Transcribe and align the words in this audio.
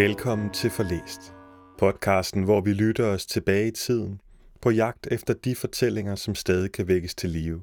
Velkommen 0.00 0.50
til 0.50 0.70
Forlæst. 0.70 1.34
Podcasten, 1.78 2.42
hvor 2.42 2.60
vi 2.60 2.72
lytter 2.72 3.06
os 3.06 3.26
tilbage 3.26 3.68
i 3.68 3.70
tiden 3.70 4.20
på 4.60 4.70
jagt 4.70 5.08
efter 5.10 5.34
de 5.34 5.54
fortællinger, 5.54 6.14
som 6.14 6.34
stadig 6.34 6.72
kan 6.72 6.88
vækkes 6.88 7.14
til 7.14 7.30
live. 7.30 7.62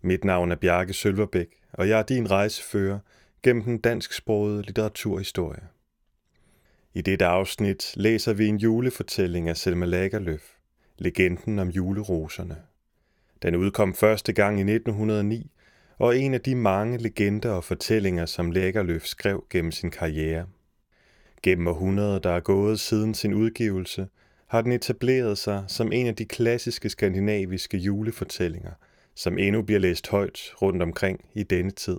Mit 0.00 0.24
navn 0.24 0.52
er 0.52 0.56
Bjarke 0.56 0.92
Sølverbæk, 0.92 1.46
og 1.72 1.88
jeg 1.88 1.98
er 1.98 2.02
din 2.02 2.30
rejsefører 2.30 2.98
gennem 3.42 3.64
den 3.64 3.78
dansksprogede 3.78 4.62
litteraturhistorie. 4.62 5.62
I 6.94 7.00
dette 7.00 7.26
afsnit 7.26 7.92
læser 7.96 8.32
vi 8.32 8.46
en 8.46 8.56
julefortælling 8.56 9.48
af 9.48 9.56
Selma 9.56 9.86
Lagerlöf, 9.86 10.58
legenden 10.98 11.58
om 11.58 11.68
juleroserne. 11.68 12.56
Den 13.42 13.54
udkom 13.54 13.94
første 13.94 14.32
gang 14.32 14.58
i 14.58 14.74
1909, 14.74 15.50
og 15.98 16.08
er 16.08 16.20
en 16.20 16.34
af 16.34 16.40
de 16.40 16.54
mange 16.54 16.98
legender 16.98 17.50
og 17.50 17.64
fortællinger, 17.64 18.26
som 18.26 18.50
Lagerlöf 18.50 19.06
skrev 19.06 19.44
gennem 19.50 19.72
sin 19.72 19.90
karriere. 19.90 20.46
Gennem 21.42 21.66
århundreder, 21.66 22.18
der 22.18 22.30
er 22.30 22.40
gået 22.40 22.80
siden 22.80 23.14
sin 23.14 23.34
udgivelse, 23.34 24.08
har 24.46 24.62
den 24.62 24.72
etableret 24.72 25.38
sig 25.38 25.64
som 25.68 25.92
en 25.92 26.06
af 26.06 26.16
de 26.16 26.24
klassiske 26.24 26.88
skandinaviske 26.88 27.76
julefortællinger, 27.76 28.72
som 29.14 29.38
endnu 29.38 29.62
bliver 29.62 29.80
læst 29.80 30.08
højt 30.08 30.40
rundt 30.62 30.82
omkring 30.82 31.24
i 31.34 31.42
denne 31.42 31.70
tid. 31.70 31.98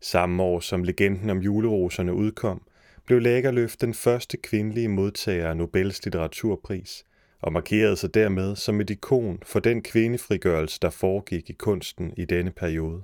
Samme 0.00 0.42
år 0.42 0.60
som 0.60 0.84
legenden 0.84 1.30
om 1.30 1.38
juleroserne 1.38 2.14
udkom, 2.14 2.62
blev 3.06 3.20
Lagerlöf 3.20 3.76
den 3.80 3.94
første 3.94 4.36
kvindelige 4.36 4.88
modtager 4.88 5.48
af 5.48 5.56
Nobels 5.56 6.04
litteraturpris, 6.04 7.04
og 7.40 7.52
markerede 7.52 7.96
sig 7.96 8.14
dermed 8.14 8.56
som 8.56 8.80
et 8.80 8.90
ikon 8.90 9.38
for 9.42 9.60
den 9.60 9.82
kvindefrigørelse, 9.82 10.78
der 10.82 10.90
foregik 10.90 11.50
i 11.50 11.52
kunsten 11.52 12.14
i 12.16 12.24
denne 12.24 12.50
periode. 12.50 13.02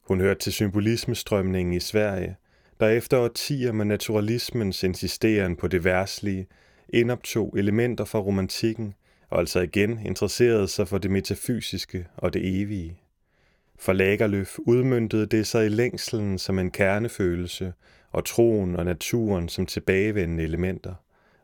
Hun 0.00 0.20
hørte 0.20 0.40
til 0.40 0.52
symbolismestrømningen 0.52 1.74
i 1.74 1.80
Sverige, 1.80 2.36
der 2.82 2.88
efter 2.88 3.18
årtier 3.18 3.72
med 3.72 3.84
naturalismens 3.84 4.82
insisteren 4.82 5.56
på 5.56 5.68
det 5.68 5.84
værslige, 5.84 6.46
indoptog 6.88 7.54
elementer 7.58 8.04
fra 8.04 8.18
romantikken, 8.18 8.94
og 9.30 9.38
altså 9.38 9.60
igen 9.60 10.06
interesserede 10.06 10.68
sig 10.68 10.88
for 10.88 10.98
det 10.98 11.10
metafysiske 11.10 12.06
og 12.16 12.34
det 12.34 12.60
evige. 12.60 12.98
For 13.78 13.92
Lagerlöf 13.92 14.56
udmyndtede 14.58 15.26
det 15.26 15.46
sig 15.46 15.66
i 15.66 15.68
længselen 15.68 16.38
som 16.38 16.58
en 16.58 16.70
kernefølelse, 16.70 17.72
og 18.10 18.24
troen 18.24 18.76
og 18.76 18.84
naturen 18.84 19.48
som 19.48 19.66
tilbagevendende 19.66 20.44
elementer, 20.44 20.94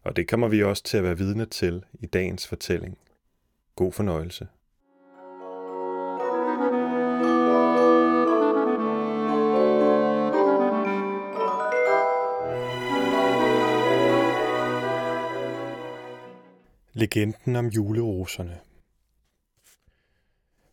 og 0.04 0.16
det 0.16 0.28
kommer 0.28 0.48
vi 0.48 0.62
også 0.62 0.82
til 0.82 0.96
at 0.96 1.04
være 1.04 1.18
vidne 1.18 1.46
til 1.46 1.84
i 2.00 2.06
dagens 2.06 2.46
fortælling. 2.46 2.98
God 3.76 3.92
fornøjelse. 3.92 4.46
Legenden 16.98 17.56
om 17.56 17.66
juleroserne 17.66 18.58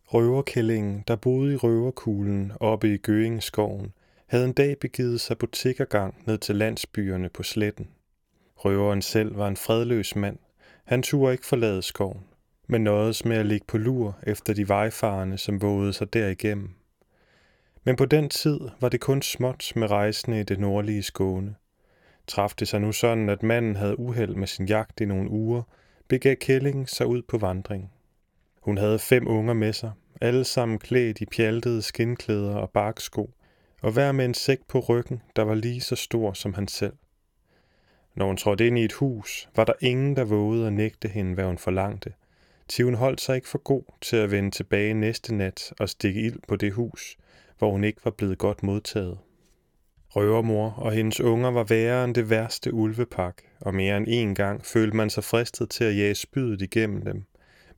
Røverkællingen, 0.04 1.04
der 1.08 1.16
boede 1.16 1.52
i 1.52 1.56
røverkuglen 1.56 2.52
oppe 2.60 2.94
i 2.94 2.96
Gøingeskoven, 2.96 3.92
havde 4.26 4.44
en 4.44 4.52
dag 4.52 4.78
begivet 4.78 5.20
sig 5.20 5.38
på 5.38 5.46
tiggergang 5.46 6.22
ned 6.26 6.38
til 6.38 6.56
landsbyerne 6.56 7.28
på 7.28 7.42
sletten. 7.42 7.88
Røveren 8.56 9.02
selv 9.02 9.36
var 9.36 9.48
en 9.48 9.56
fredløs 9.56 10.16
mand. 10.16 10.38
Han 10.84 11.02
turde 11.02 11.32
ikke 11.32 11.46
forlade 11.46 11.82
skoven, 11.82 12.24
men 12.66 12.84
nøjedes 12.84 13.24
med 13.24 13.36
at 13.36 13.46
ligge 13.46 13.66
på 13.66 13.78
lur 13.78 14.18
efter 14.22 14.54
de 14.54 14.68
vejfarende, 14.68 15.38
som 15.38 15.62
vågede 15.62 15.92
sig 15.92 16.12
derigennem. 16.12 16.74
Men 17.84 17.96
på 17.96 18.04
den 18.04 18.28
tid 18.28 18.60
var 18.80 18.88
det 18.88 19.00
kun 19.00 19.22
småt 19.22 19.72
med 19.76 19.90
rejsende 19.90 20.40
i 20.40 20.44
det 20.44 20.60
nordlige 20.60 21.02
Skåne. 21.02 21.54
Traf 22.26 22.54
det 22.58 22.68
sig 22.68 22.80
nu 22.80 22.92
sådan, 22.92 23.28
at 23.28 23.42
manden 23.42 23.76
havde 23.76 23.98
uheld 23.98 24.34
med 24.34 24.46
sin 24.46 24.66
jagt 24.66 25.00
i 25.00 25.04
nogle 25.04 25.30
uger, 25.30 25.62
begav 26.08 26.36
Kælling 26.36 26.88
sig 26.88 27.06
ud 27.06 27.22
på 27.22 27.38
vandring. 27.38 27.92
Hun 28.60 28.78
havde 28.78 28.98
fem 28.98 29.28
unger 29.28 29.54
med 29.54 29.72
sig, 29.72 29.92
alle 30.20 30.44
sammen 30.44 30.78
klædt 30.78 31.20
i 31.20 31.26
pjaltede 31.26 31.82
skinklæder 31.82 32.54
og 32.54 32.70
barksko, 32.70 33.30
og 33.82 33.92
hver 33.92 34.12
med 34.12 34.24
en 34.24 34.34
sæk 34.34 34.58
på 34.68 34.78
ryggen, 34.78 35.22
der 35.36 35.42
var 35.42 35.54
lige 35.54 35.80
så 35.80 35.96
stor 35.96 36.32
som 36.32 36.54
han 36.54 36.68
selv. 36.68 36.92
Når 38.14 38.26
hun 38.26 38.36
trådte 38.36 38.66
ind 38.66 38.78
i 38.78 38.84
et 38.84 38.92
hus, 38.92 39.48
var 39.56 39.64
der 39.64 39.72
ingen, 39.80 40.16
der 40.16 40.24
vågede 40.24 40.66
at 40.66 40.72
nægte 40.72 41.08
hende, 41.08 41.34
hvad 41.34 41.44
hun 41.44 41.58
forlangte, 41.58 42.12
til 42.68 42.84
hun 42.84 42.94
holdt 42.94 43.20
sig 43.20 43.36
ikke 43.36 43.48
for 43.48 43.58
god 43.58 43.82
til 44.00 44.16
at 44.16 44.30
vende 44.30 44.50
tilbage 44.50 44.94
næste 44.94 45.34
nat 45.34 45.72
og 45.80 45.88
stikke 45.88 46.20
ild 46.20 46.38
på 46.48 46.56
det 46.56 46.72
hus, 46.72 47.16
hvor 47.58 47.70
hun 47.70 47.84
ikke 47.84 48.04
var 48.04 48.10
blevet 48.10 48.38
godt 48.38 48.62
modtaget. 48.62 49.18
Røvermor 50.16 50.70
og 50.70 50.92
hendes 50.92 51.20
unger 51.20 51.50
var 51.50 51.64
værre 51.64 52.04
end 52.04 52.14
det 52.14 52.30
værste 52.30 52.74
ulvepak, 52.74 53.42
og 53.60 53.74
mere 53.74 53.96
end 53.96 54.06
en 54.08 54.34
gang 54.34 54.66
følte 54.66 54.96
man 54.96 55.10
sig 55.10 55.24
fristet 55.24 55.70
til 55.70 55.84
at 55.84 55.96
jage 55.96 56.14
spydet 56.14 56.62
igennem 56.62 57.02
dem. 57.02 57.24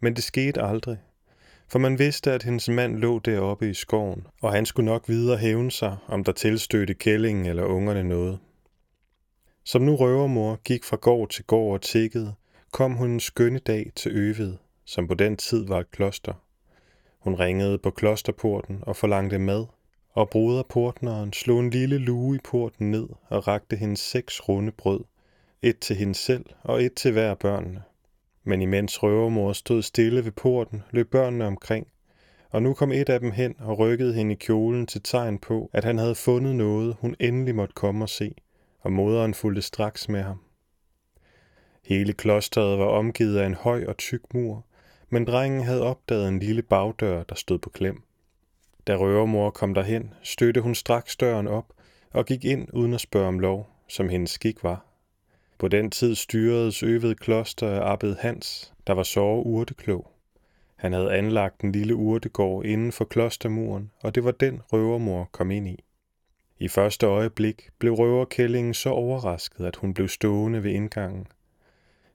Men 0.01 0.17
det 0.17 0.25
skete 0.25 0.63
aldrig, 0.63 0.99
for 1.69 1.79
man 1.79 1.99
vidste, 1.99 2.33
at 2.33 2.43
hendes 2.43 2.69
mand 2.69 2.97
lå 2.97 3.19
deroppe 3.19 3.71
i 3.71 3.75
skoven, 3.75 4.27
og 4.43 4.53
han 4.53 4.67
skulle 4.67 4.87
nok 4.87 5.09
videre 5.09 5.39
hævne 5.39 5.71
sig, 5.71 5.97
om 6.07 6.25
der 6.25 6.33
tilstødte 6.33 6.95
kællingen 6.95 7.47
eller 7.47 7.65
ungerne 7.65 8.05
noget. 8.05 8.39
Som 9.65 9.83
nu 9.83 9.97
røvermor 9.97 10.57
gik 10.65 10.85
fra 10.85 10.97
gård 10.97 11.29
til 11.29 11.45
gård 11.45 11.75
og 11.75 11.83
tikkede, 11.83 12.35
kom 12.73 12.93
hun 12.93 13.11
en 13.11 13.21
skønne 13.21 13.59
dag 13.59 13.93
til 13.97 14.13
Øved, 14.15 14.57
som 14.85 15.09
på 15.09 15.15
den 15.15 15.37
tid 15.37 15.67
var 15.67 15.81
et 15.81 15.91
kloster. 15.91 16.33
Hun 17.19 17.35
ringede 17.35 17.79
på 17.79 17.91
klosterporten 17.91 18.79
og 18.83 18.97
forlangte 18.97 19.39
mad, 19.39 19.67
og 20.13 20.31
broderportneren 20.31 21.33
slog 21.33 21.61
en 21.61 21.71
lille 21.71 21.99
lue 21.99 22.37
i 22.37 22.39
porten 22.45 22.91
ned 22.91 23.09
og 23.29 23.49
rakte 23.49 23.77
hende 23.77 23.97
seks 23.97 24.49
runde 24.49 24.73
brød, 24.73 25.01
et 25.63 25.79
til 25.79 25.97
hende 25.97 26.15
selv 26.15 26.45
og 26.63 26.83
et 26.83 26.95
til 26.95 27.13
hver 27.13 27.35
børnene. 27.35 27.83
Men 28.45 28.63
imens 28.63 29.03
røvermor 29.03 29.53
stod 29.53 29.83
stille 29.83 30.25
ved 30.25 30.33
porten, 30.33 30.83
løb 30.91 31.11
børnene 31.11 31.47
omkring, 31.47 31.87
og 32.51 32.63
nu 32.63 32.75
kom 32.75 32.93
et 32.93 33.09
af 33.09 33.21
dem 33.21 33.31
hen 33.31 33.55
og 33.59 33.79
rykkede 33.79 34.15
hende 34.15 34.33
i 34.33 34.37
kjolen 34.37 34.87
til 34.87 35.03
tegn 35.03 35.39
på, 35.39 35.71
at 35.73 35.85
han 35.85 35.99
havde 35.99 36.15
fundet 36.15 36.57
noget, 36.57 36.97
hun 37.01 37.17
endelig 37.21 37.55
måtte 37.55 37.75
komme 37.75 38.05
og 38.05 38.09
se, 38.09 38.35
og 38.81 38.93
moderen 38.93 39.35
fulgte 39.35 39.63
straks 39.63 40.09
med 40.09 40.23
ham. 40.23 40.41
Hele 41.85 42.13
klosteret 42.13 42.79
var 42.79 42.85
omgivet 42.85 43.39
af 43.39 43.47
en 43.47 43.55
høj 43.55 43.85
og 43.85 43.97
tyk 43.97 44.35
mur, 44.35 44.65
men 45.11 45.25
drengen 45.25 45.63
havde 45.63 45.83
opdaget 45.83 46.29
en 46.29 46.39
lille 46.39 46.63
bagdør, 46.63 47.23
der 47.23 47.35
stod 47.35 47.59
på 47.59 47.71
klem. 47.71 48.03
Da 48.89 48.97
røvermor 48.97 49.51
kom 49.51 49.75
derhen, 49.75 50.15
støtte 50.23 50.61
hun 50.61 50.75
straks 50.75 51.17
døren 51.17 51.47
op 51.49 51.73
og 52.11 52.27
gik 52.27 52.45
ind 52.45 52.69
uden 52.73 52.95
at 52.95 53.01
spørge 53.01 53.29
om 53.29 53.39
lov, 53.39 53.69
som 53.89 54.09
hendes 54.09 54.31
skik 54.31 54.65
var. 54.65 54.87
På 55.59 55.69
den 55.69 55.91
tid 55.91 56.15
styredes 56.15 56.83
øvet 56.83 57.21
kloster 57.21 57.69
af 57.69 57.93
abbed 57.93 58.17
Hans, 58.17 58.73
der 58.87 58.93
var 58.93 59.03
så 59.03 59.25
urteklog. 59.25 60.11
Han 60.77 60.93
havde 60.93 61.13
anlagt 61.13 61.61
en 61.61 61.73
lille 61.73 61.95
urtegård 61.95 62.65
inden 62.65 62.93
for 62.93 63.05
klostermuren, 63.05 63.91
og 64.03 64.15
det 64.15 64.25
var 64.25 64.31
den 64.31 64.63
røvermor 64.73 65.29
kom 65.33 65.51
ind 65.51 65.69
i. 65.69 65.85
I 66.59 66.69
første 66.69 67.07
øjeblik 67.07 67.69
blev 67.79 67.93
røverkællingen 67.93 68.75
så 68.75 68.91
overrasket, 68.91 69.65
at 69.67 69.77
hun 69.77 69.95
blev 69.95 70.09
stående 70.09 70.63
ved 70.63 70.71
indgangen. 70.71 71.27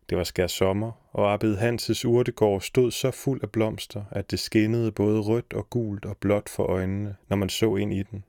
Det 0.09 0.17
var 0.17 0.23
skær 0.23 0.47
sommer, 0.47 0.91
og 1.11 1.33
Abed 1.33 1.57
Hanses 1.57 2.05
urtegård 2.05 2.61
stod 2.61 2.91
så 2.91 3.11
fuld 3.11 3.43
af 3.43 3.51
blomster, 3.51 4.03
at 4.11 4.31
det 4.31 4.39
skinnede 4.39 4.91
både 4.91 5.19
rødt 5.21 5.53
og 5.53 5.69
gult 5.69 6.05
og 6.05 6.17
blåt 6.17 6.49
for 6.49 6.63
øjnene, 6.63 7.15
når 7.27 7.37
man 7.37 7.49
så 7.49 7.75
ind 7.75 7.93
i 7.93 8.03
den. 8.03 8.23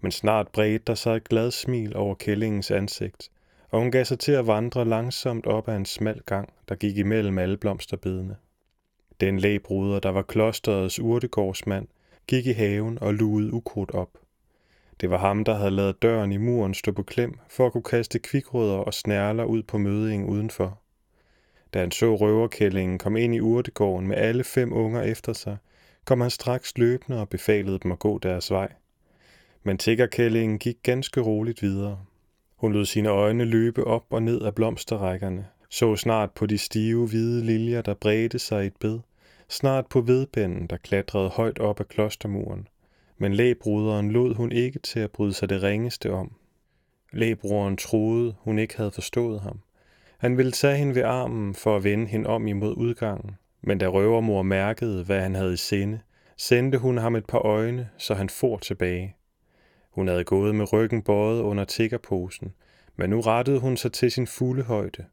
Men 0.00 0.12
snart 0.12 0.48
bredte 0.48 0.84
der 0.86 0.94
sig 0.94 1.16
et 1.16 1.28
glad 1.28 1.50
smil 1.50 1.96
over 1.96 2.14
kællingens 2.14 2.70
ansigt, 2.70 3.30
og 3.70 3.80
hun 3.80 3.90
gav 3.90 4.04
sig 4.04 4.18
til 4.18 4.32
at 4.32 4.46
vandre 4.46 4.84
langsomt 4.84 5.46
op 5.46 5.68
ad 5.68 5.76
en 5.76 5.86
smal 5.86 6.20
gang, 6.26 6.52
der 6.68 6.74
gik 6.74 6.98
imellem 6.98 7.38
alle 7.38 7.56
blomsterbedene. 7.56 8.36
Den 9.20 9.38
læbruder, 9.38 10.00
der 10.00 10.10
var 10.10 10.22
klosterets 10.22 11.00
urtegårdsmand, 11.00 11.88
gik 12.26 12.46
i 12.46 12.52
haven 12.52 12.98
og 13.00 13.14
lugede 13.14 13.52
ukrudt 13.52 13.90
op. 13.90 14.18
Det 15.00 15.10
var 15.10 15.18
ham, 15.18 15.44
der 15.44 15.54
havde 15.54 15.70
lavet 15.70 16.02
døren 16.02 16.32
i 16.32 16.36
muren 16.36 16.74
stå 16.74 16.92
på 16.92 17.02
klem, 17.02 17.38
for 17.48 17.66
at 17.66 17.72
kunne 17.72 17.82
kaste 17.82 18.18
kvikrødder 18.18 18.76
og 18.76 18.94
snærler 18.94 19.44
ud 19.44 19.62
på 19.62 19.78
mødingen 19.78 20.28
udenfor. 20.28 20.80
Da 21.74 21.80
han 21.80 21.90
så 21.90 22.16
røverkællingen 22.16 22.98
komme 22.98 23.20
ind 23.20 23.34
i 23.34 23.40
urtegården 23.40 24.08
med 24.08 24.16
alle 24.16 24.44
fem 24.44 24.72
unger 24.72 25.02
efter 25.02 25.32
sig, 25.32 25.56
kom 26.04 26.20
han 26.20 26.30
straks 26.30 26.78
løbende 26.78 27.20
og 27.20 27.28
befalede 27.28 27.78
dem 27.78 27.92
at 27.92 27.98
gå 27.98 28.18
deres 28.18 28.50
vej. 28.50 28.72
Men 29.62 29.78
tiggerkællingen 29.78 30.58
gik 30.58 30.76
ganske 30.82 31.20
roligt 31.20 31.62
videre. 31.62 31.98
Hun 32.56 32.72
lod 32.72 32.84
sine 32.84 33.08
øjne 33.08 33.44
løbe 33.44 33.84
op 33.84 34.04
og 34.10 34.22
ned 34.22 34.42
af 34.42 34.54
blomsterrækkerne, 34.54 35.46
så 35.70 35.96
snart 35.96 36.30
på 36.30 36.46
de 36.46 36.58
stive 36.58 37.08
hvide 37.08 37.44
liljer, 37.44 37.82
der 37.82 37.94
bredte 37.94 38.38
sig 38.38 38.64
i 38.64 38.66
et 38.66 38.76
bed, 38.80 38.98
snart 39.48 39.86
på 39.86 40.00
vedbænden, 40.00 40.66
der 40.66 40.76
klatrede 40.76 41.28
højt 41.28 41.58
op 41.58 41.80
ad 41.80 41.84
klostermuren. 41.84 42.68
Men 43.18 43.34
lægbruderen 43.34 44.10
lod 44.10 44.34
hun 44.34 44.52
ikke 44.52 44.78
til 44.78 45.00
at 45.00 45.10
bryde 45.10 45.32
sig 45.32 45.48
det 45.48 45.62
ringeste 45.62 46.12
om. 46.12 46.32
Læbroderen 47.12 47.76
troede, 47.76 48.34
hun 48.38 48.58
ikke 48.58 48.76
havde 48.76 48.90
forstået 48.90 49.40
ham. 49.40 49.60
Han 50.18 50.36
ville 50.36 50.52
tage 50.52 50.76
hende 50.76 50.94
ved 50.94 51.02
armen 51.02 51.54
for 51.54 51.76
at 51.76 51.84
vende 51.84 52.06
hende 52.06 52.28
om 52.28 52.46
imod 52.46 52.76
udgangen, 52.76 53.36
men 53.62 53.78
da 53.78 53.86
røvermor 53.86 54.42
mærkede, 54.42 55.04
hvad 55.04 55.20
han 55.20 55.34
havde 55.34 55.52
i 55.52 55.56
sinde, 55.56 56.00
sendte 56.36 56.78
hun 56.78 56.98
ham 56.98 57.16
et 57.16 57.26
par 57.26 57.38
øjne, 57.38 57.88
så 57.98 58.14
han 58.14 58.28
for 58.28 58.58
tilbage. 58.58 59.16
Hun 59.90 60.08
havde 60.08 60.24
gået 60.24 60.54
med 60.54 60.72
ryggen 60.72 61.02
bøjet 61.02 61.40
under 61.40 61.64
tiggerposen, 61.64 62.52
Men 62.96 63.10
nu 63.10 63.20
rettede 63.20 63.58
hun 63.58 63.76
sig 63.76 63.92
til 63.92 64.10
sin 64.10 64.26
fulde 64.26 64.62
højde. 64.62 65.04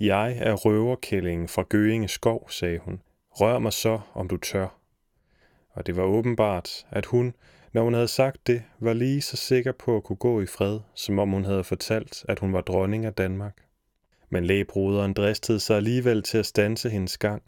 Jeg 0.00 0.36
er 0.38 0.54
røverkællingen 0.54 1.48
fra 1.48 1.64
Gøinge 1.68 2.08
skov, 2.08 2.50
sagde 2.50 2.78
hun. 2.78 3.00
Rør 3.30 3.58
mig 3.58 3.72
så, 3.72 4.00
om 4.14 4.28
du 4.28 4.36
tør. 4.36 4.75
Og 5.76 5.86
det 5.86 5.96
var 5.96 6.02
åbenbart, 6.02 6.86
at 6.90 7.06
hun, 7.06 7.34
når 7.72 7.82
hun 7.82 7.94
havde 7.94 8.08
sagt 8.08 8.46
det, 8.46 8.62
var 8.80 8.92
lige 8.92 9.22
så 9.22 9.36
sikker 9.36 9.72
på 9.72 9.96
at 9.96 10.04
kunne 10.04 10.16
gå 10.16 10.40
i 10.40 10.46
fred, 10.46 10.80
som 10.94 11.18
om 11.18 11.30
hun 11.30 11.44
havde 11.44 11.64
fortalt, 11.64 12.24
at 12.28 12.38
hun 12.38 12.52
var 12.52 12.60
dronning 12.60 13.04
af 13.04 13.12
Danmark. 13.12 13.56
Men 14.30 14.44
lægebroderen 14.44 15.12
dristede 15.12 15.60
sig 15.60 15.76
alligevel 15.76 16.22
til 16.22 16.38
at 16.38 16.46
stanse 16.46 16.90
hendes 16.90 17.18
gang, 17.18 17.42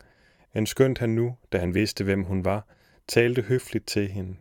en 0.54 0.66
skønt 0.66 0.98
han 0.98 1.10
nu, 1.10 1.36
da 1.52 1.58
han 1.58 1.74
vidste, 1.74 2.04
hvem 2.04 2.22
hun 2.22 2.44
var, 2.44 2.66
talte 3.08 3.42
høfligt 3.42 3.86
til 3.86 4.08
hende. 4.08 4.36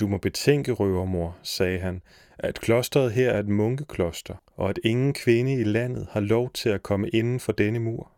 Du 0.00 0.08
må 0.08 0.18
betænke, 0.18 0.72
røvermor, 0.72 1.36
sagde 1.42 1.78
han, 1.78 2.02
at 2.38 2.60
klosteret 2.60 3.12
her 3.12 3.30
er 3.30 3.38
et 3.40 3.48
munkekloster, 3.48 4.34
og 4.56 4.70
at 4.70 4.78
ingen 4.84 5.12
kvinde 5.12 5.60
i 5.60 5.64
landet 5.64 6.06
har 6.10 6.20
lov 6.20 6.50
til 6.50 6.68
at 6.68 6.82
komme 6.82 7.08
inden 7.08 7.40
for 7.40 7.52
denne 7.52 7.78
mur. 7.78 8.12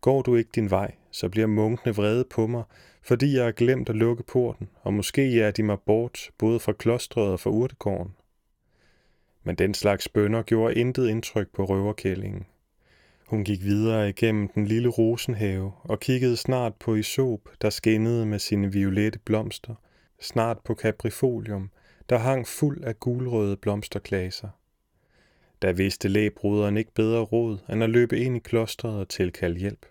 Går 0.00 0.22
du 0.22 0.36
ikke 0.36 0.50
din 0.54 0.70
vej, 0.70 0.94
så 1.10 1.28
bliver 1.28 1.46
munkene 1.46 1.94
vrede 1.94 2.24
på 2.24 2.46
mig, 2.46 2.62
fordi 3.02 3.36
jeg 3.36 3.44
har 3.44 3.52
glemt 3.52 3.88
at 3.88 3.96
lukke 3.96 4.22
porten, 4.22 4.68
og 4.82 4.94
måske 4.94 5.40
er 5.40 5.50
de 5.50 5.62
mig 5.62 5.80
bort, 5.80 6.30
både 6.38 6.60
fra 6.60 6.72
klostret 6.72 7.32
og 7.32 7.40
fra 7.40 7.50
urtegården. 7.50 8.14
Men 9.44 9.54
den 9.54 9.74
slags 9.74 10.08
bønder 10.08 10.42
gjorde 10.42 10.74
intet 10.74 11.08
indtryk 11.08 11.48
på 11.54 11.64
røverkællingen. 11.64 12.46
Hun 13.26 13.44
gik 13.44 13.64
videre 13.64 14.08
igennem 14.08 14.48
den 14.48 14.66
lille 14.66 14.88
rosenhave 14.88 15.72
og 15.82 16.00
kiggede 16.00 16.36
snart 16.36 16.74
på 16.74 16.94
isop, 16.94 17.40
der 17.62 17.70
skinnede 17.70 18.26
med 18.26 18.38
sine 18.38 18.72
violette 18.72 19.18
blomster, 19.18 19.74
snart 20.20 20.58
på 20.64 20.74
caprifolium, 20.74 21.70
der 22.08 22.18
hang 22.18 22.46
fuld 22.46 22.84
af 22.84 23.00
gulrøde 23.00 23.56
blomsterklaser. 23.56 24.48
Der 25.62 25.72
vidste 25.72 26.08
læbruderen 26.08 26.76
ikke 26.76 26.94
bedre 26.94 27.20
råd, 27.20 27.58
end 27.68 27.84
at 27.84 27.90
løbe 27.90 28.18
ind 28.18 28.36
i 28.36 28.40
klostret 28.40 29.00
og 29.00 29.08
tilkalde 29.08 29.58
hjælp. 29.58 29.86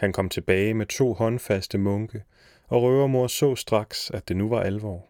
Han 0.00 0.12
kom 0.12 0.28
tilbage 0.28 0.74
med 0.74 0.86
to 0.86 1.12
håndfaste 1.12 1.78
munke, 1.78 2.22
og 2.68 2.82
røvermor 2.82 3.26
så 3.26 3.56
straks, 3.56 4.10
at 4.10 4.28
det 4.28 4.36
nu 4.36 4.48
var 4.48 4.60
alvor. 4.60 5.06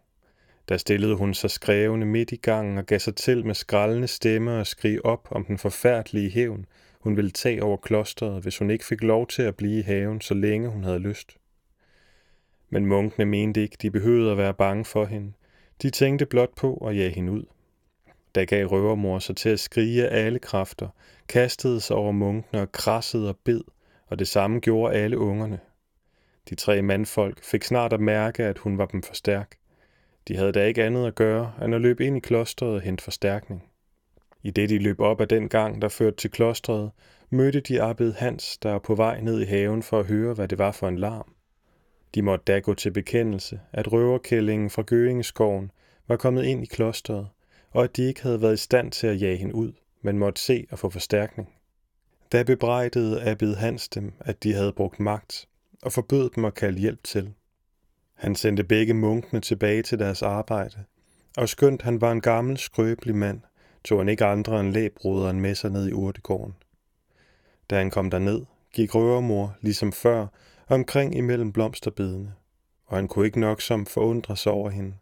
Der 0.68 0.76
stillede 0.76 1.14
hun 1.16 1.34
sig 1.34 1.50
skrævende 1.50 2.06
midt 2.06 2.32
i 2.32 2.36
gangen 2.36 2.78
og 2.78 2.86
gav 2.86 2.98
sig 2.98 3.14
til 3.14 3.46
med 3.46 3.54
skraldende 3.54 4.08
stemme 4.08 4.58
og 4.58 4.66
skrig 4.66 5.04
op 5.04 5.28
om 5.30 5.44
den 5.44 5.58
forfærdelige 5.58 6.30
hævn, 6.30 6.66
hun 7.00 7.16
ville 7.16 7.30
tage 7.30 7.62
over 7.62 7.76
klosteret, 7.76 8.42
hvis 8.42 8.58
hun 8.58 8.70
ikke 8.70 8.84
fik 8.84 9.02
lov 9.02 9.26
til 9.26 9.42
at 9.42 9.56
blive 9.56 9.78
i 9.78 9.82
haven, 9.82 10.20
så 10.20 10.34
længe 10.34 10.68
hun 10.68 10.84
havde 10.84 10.98
lyst. 10.98 11.36
Men 12.70 12.86
munkene 12.86 13.24
mente 13.24 13.62
ikke, 13.62 13.76
de 13.82 13.90
behøvede 13.90 14.30
at 14.30 14.38
være 14.38 14.54
bange 14.54 14.84
for 14.84 15.04
hende. 15.04 15.32
De 15.82 15.90
tænkte 15.90 16.26
blot 16.26 16.54
på 16.56 16.74
at 16.74 16.96
jage 16.96 17.10
hende 17.10 17.32
ud. 17.32 17.44
Da 18.34 18.44
gav 18.44 18.66
røvermor 18.66 19.18
sig 19.18 19.36
til 19.36 19.48
at 19.48 19.60
skrige 19.60 20.08
af 20.08 20.26
alle 20.26 20.38
kræfter, 20.38 20.88
kastede 21.28 21.80
sig 21.80 21.96
over 21.96 22.12
munkene 22.12 22.62
og 22.62 22.72
krassede 22.72 23.28
og 23.28 23.36
bed, 23.44 23.60
og 24.10 24.18
det 24.18 24.28
samme 24.28 24.60
gjorde 24.60 24.94
alle 24.94 25.18
ungerne. 25.18 25.60
De 26.50 26.54
tre 26.54 26.82
mandfolk 26.82 27.44
fik 27.44 27.64
snart 27.64 27.92
at 27.92 28.00
mærke, 28.00 28.44
at 28.44 28.58
hun 28.58 28.78
var 28.78 28.86
dem 28.86 29.02
for 29.02 29.14
stærk. 29.14 29.56
De 30.28 30.36
havde 30.36 30.52
da 30.52 30.64
ikke 30.64 30.84
andet 30.84 31.06
at 31.06 31.14
gøre, 31.14 31.52
end 31.64 31.74
at 31.74 31.80
løbe 31.80 32.06
ind 32.06 32.16
i 32.16 32.20
klostret 32.20 32.74
og 32.74 32.80
hente 32.80 33.04
forstærkning. 33.04 33.64
I 34.42 34.50
det 34.50 34.68
de 34.68 34.78
løb 34.78 35.00
op 35.00 35.20
ad 35.20 35.26
den 35.26 35.48
gang, 35.48 35.82
der 35.82 35.88
førte 35.88 36.16
til 36.16 36.30
klostret, 36.30 36.90
mødte 37.30 37.60
de 37.60 37.82
abbed 37.82 38.12
Hans, 38.12 38.58
der 38.58 38.70
var 38.70 38.78
på 38.78 38.94
vej 38.94 39.20
ned 39.20 39.40
i 39.40 39.44
haven 39.44 39.82
for 39.82 40.00
at 40.00 40.06
høre, 40.06 40.34
hvad 40.34 40.48
det 40.48 40.58
var 40.58 40.72
for 40.72 40.88
en 40.88 40.98
larm. 40.98 41.34
De 42.14 42.22
måtte 42.22 42.44
da 42.44 42.58
gå 42.58 42.74
til 42.74 42.90
bekendelse, 42.90 43.60
at 43.72 43.92
røverkællingen 43.92 44.70
fra 44.70 44.82
Gøingeskoven 44.86 45.70
var 46.08 46.16
kommet 46.16 46.44
ind 46.44 46.62
i 46.62 46.66
klostret, 46.66 47.28
og 47.70 47.84
at 47.84 47.96
de 47.96 48.02
ikke 48.02 48.22
havde 48.22 48.42
været 48.42 48.54
i 48.54 48.56
stand 48.56 48.92
til 48.92 49.06
at 49.06 49.20
jage 49.20 49.36
hende 49.36 49.54
ud, 49.54 49.72
men 50.02 50.18
måtte 50.18 50.42
se 50.42 50.66
og 50.70 50.78
få 50.78 50.90
forstærkning. 50.90 51.48
Da 52.32 52.42
bebrejdede 52.42 53.22
Abed 53.22 53.54
Hans 53.54 53.88
dem, 53.88 54.12
at 54.20 54.42
de 54.42 54.54
havde 54.54 54.72
brugt 54.72 55.00
magt, 55.00 55.48
og 55.82 55.92
forbød 55.92 56.30
dem 56.30 56.44
at 56.44 56.54
kalde 56.54 56.78
hjælp 56.78 57.04
til. 57.04 57.34
Han 58.14 58.34
sendte 58.34 58.64
begge 58.64 58.94
munkene 58.94 59.40
tilbage 59.40 59.82
til 59.82 59.98
deres 59.98 60.22
arbejde, 60.22 60.84
og 61.36 61.48
skønt 61.48 61.82
han 61.82 62.00
var 62.00 62.12
en 62.12 62.20
gammel, 62.20 62.58
skrøbelig 62.58 63.16
mand, 63.16 63.40
tog 63.84 63.98
han 63.98 64.08
ikke 64.08 64.24
andre 64.24 64.60
end 64.60 64.72
læbroderen 64.72 65.40
med 65.40 65.54
sig 65.54 65.70
ned 65.70 65.88
i 65.88 65.92
urtegården. 65.92 66.54
Da 67.70 67.78
han 67.78 67.90
kom 67.90 68.10
derned, 68.10 68.42
gik 68.72 68.94
røvermor, 68.94 69.56
ligesom 69.60 69.92
før, 69.92 70.26
omkring 70.68 71.16
imellem 71.16 71.52
blomsterbedene, 71.52 72.34
og 72.86 72.96
han 72.96 73.08
kunne 73.08 73.26
ikke 73.26 73.40
nok 73.40 73.60
som 73.60 73.86
forundre 73.86 74.36
sig 74.36 74.52
over 74.52 74.70
hende. 74.70 74.94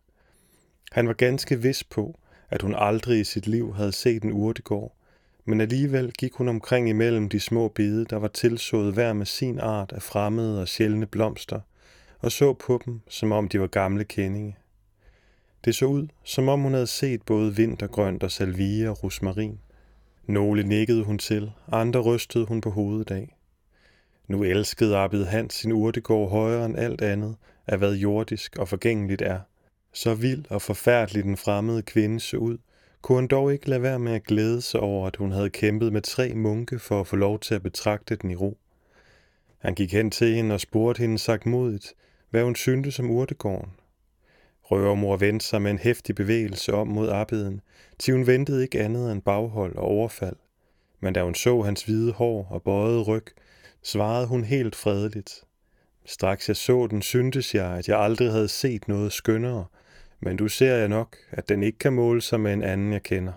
Han 0.93 1.07
var 1.09 1.15
ganske 1.15 1.63
vis 1.63 1.85
på, 1.85 2.19
at 2.51 2.63
hun 2.63 2.75
aldrig 2.79 3.21
i 3.21 3.25
sit 3.25 3.47
liv 3.47 3.75
havde 3.75 3.93
set 3.93 4.23
en 4.23 4.33
urtegård, 4.33 4.98
men 5.49 5.61
alligevel 5.61 6.13
gik 6.13 6.33
hun 6.35 6.49
omkring 6.49 6.89
imellem 6.89 7.29
de 7.29 7.41
små 7.41 7.69
bede, 7.69 8.05
der 8.05 8.17
var 8.17 8.29
tilsået 8.29 8.95
hver 8.95 9.13
med 9.13 9.27
sin 9.27 9.59
art 9.59 9.93
af 9.93 10.03
fremmede 10.03 10.61
og 10.61 10.69
sjældne 10.69 11.07
blomster, 11.07 11.61
og 12.19 12.33
så 12.33 12.53
på 12.53 12.83
dem, 12.85 13.01
som 13.09 13.33
om 13.33 13.49
de 13.49 13.61
var 13.61 13.67
gamle 13.67 14.05
kendinge. 14.05 14.57
Det 15.65 15.75
så 15.75 15.87
ud, 15.87 16.09
som 16.25 16.49
om 16.49 16.61
hun 16.61 16.73
havde 16.73 16.87
set 16.87 17.23
både 17.23 17.57
vintergrønt 17.57 18.23
og 18.23 18.31
salvie 18.31 18.91
og 18.91 19.05
rosmarin. 19.05 19.59
Nogle 20.27 20.63
nikkede 20.63 21.05
hun 21.05 21.19
til, 21.19 21.53
andre 21.73 22.01
rystede 22.01 22.47
hun 22.47 22.61
på 22.61 22.71
hovedet 22.71 23.11
af. 23.11 23.37
Nu 24.27 24.45
elskede 24.45 24.97
Abed 24.97 25.25
Hans 25.25 25.55
sin 25.55 25.73
urtegård 25.73 26.31
højere 26.31 26.67
end 26.67 26.79
alt 26.79 27.01
andet, 27.01 27.37
af 27.67 27.79
hvad 27.79 27.95
jordisk 27.95 28.57
og 28.57 28.69
forgængeligt 28.69 29.23
er. 29.23 29.41
Så 29.93 30.15
vild 30.15 30.45
og 30.51 30.63
forfærdelig 30.63 31.25
den 31.25 31.37
fremmede 31.37 31.83
kvinde 31.83 32.21
så 32.21 32.37
ud, 32.37 32.59
kunne 33.03 33.17
hun 33.17 33.27
dog 33.27 33.53
ikke 33.53 33.69
lade 33.69 33.83
være 33.83 33.99
med 33.99 34.13
at 34.13 34.25
glæde 34.25 34.61
sig 34.61 34.81
over, 34.81 35.07
at 35.07 35.17
hun 35.17 35.33
havde 35.33 35.51
kæmpet 35.51 35.93
med 35.93 36.03
tre 36.03 36.35
munke 36.35 36.79
for 36.79 37.01
at 37.01 37.07
få 37.07 37.17
lov 37.17 37.39
til 37.39 37.55
at 37.55 37.63
betragte 37.63 38.17
den 38.17 38.31
i 38.31 38.37
ro. 38.37 38.59
Han 39.59 39.75
gik 39.75 39.93
hen 39.93 40.11
til 40.11 40.35
hende 40.35 40.55
og 40.55 40.61
spurgte 40.61 41.01
hende 41.01 41.19
sagt 41.19 41.47
modigt, 41.47 41.95
hvad 42.31 42.45
hun 42.45 42.57
syntes 42.57 42.99
om 42.99 43.11
urtegården. 43.11 43.71
Røvermor 44.63 45.17
vendte 45.17 45.47
sig 45.47 45.63
med 45.63 45.71
en 45.71 45.79
hæftig 45.79 46.15
bevægelse 46.15 46.75
om 46.75 46.89
mod 46.89 47.09
abbeden, 47.09 47.61
til 47.99 48.15
hun 48.15 48.27
ventede 48.27 48.63
ikke 48.63 48.81
andet 48.81 49.13
end 49.13 49.23
baghold 49.23 49.77
og 49.77 49.85
overfald. 49.85 50.37
Men 51.01 51.15
da 51.15 51.23
hun 51.23 51.35
så 51.35 51.63
hans 51.63 51.83
hvide 51.83 52.13
hår 52.13 52.47
og 52.51 52.63
bøjede 52.63 53.03
ryg, 53.03 53.27
svarede 53.83 54.27
hun 54.27 54.45
helt 54.45 54.77
fredeligt. 54.77 55.45
Straks 56.05 56.49
jeg 56.49 56.57
så 56.57 56.87
den, 56.87 57.03
syntes 57.03 57.55
jeg, 57.55 57.67
at 57.67 57.89
jeg 57.89 58.01
aldrig 58.01 58.31
havde 58.31 58.49
set 58.49 58.89
noget 58.89 59.13
skønnere, 59.13 59.65
men 60.21 60.37
du 60.37 60.49
ser 60.49 60.75
jeg 60.75 60.89
nok, 60.89 61.17
at 61.31 61.49
den 61.49 61.63
ikke 61.63 61.79
kan 61.79 61.93
måle 61.93 62.21
sig 62.21 62.41
med 62.41 62.53
en 62.53 62.63
anden, 62.63 62.93
jeg 62.93 63.03
kender. 63.03 63.33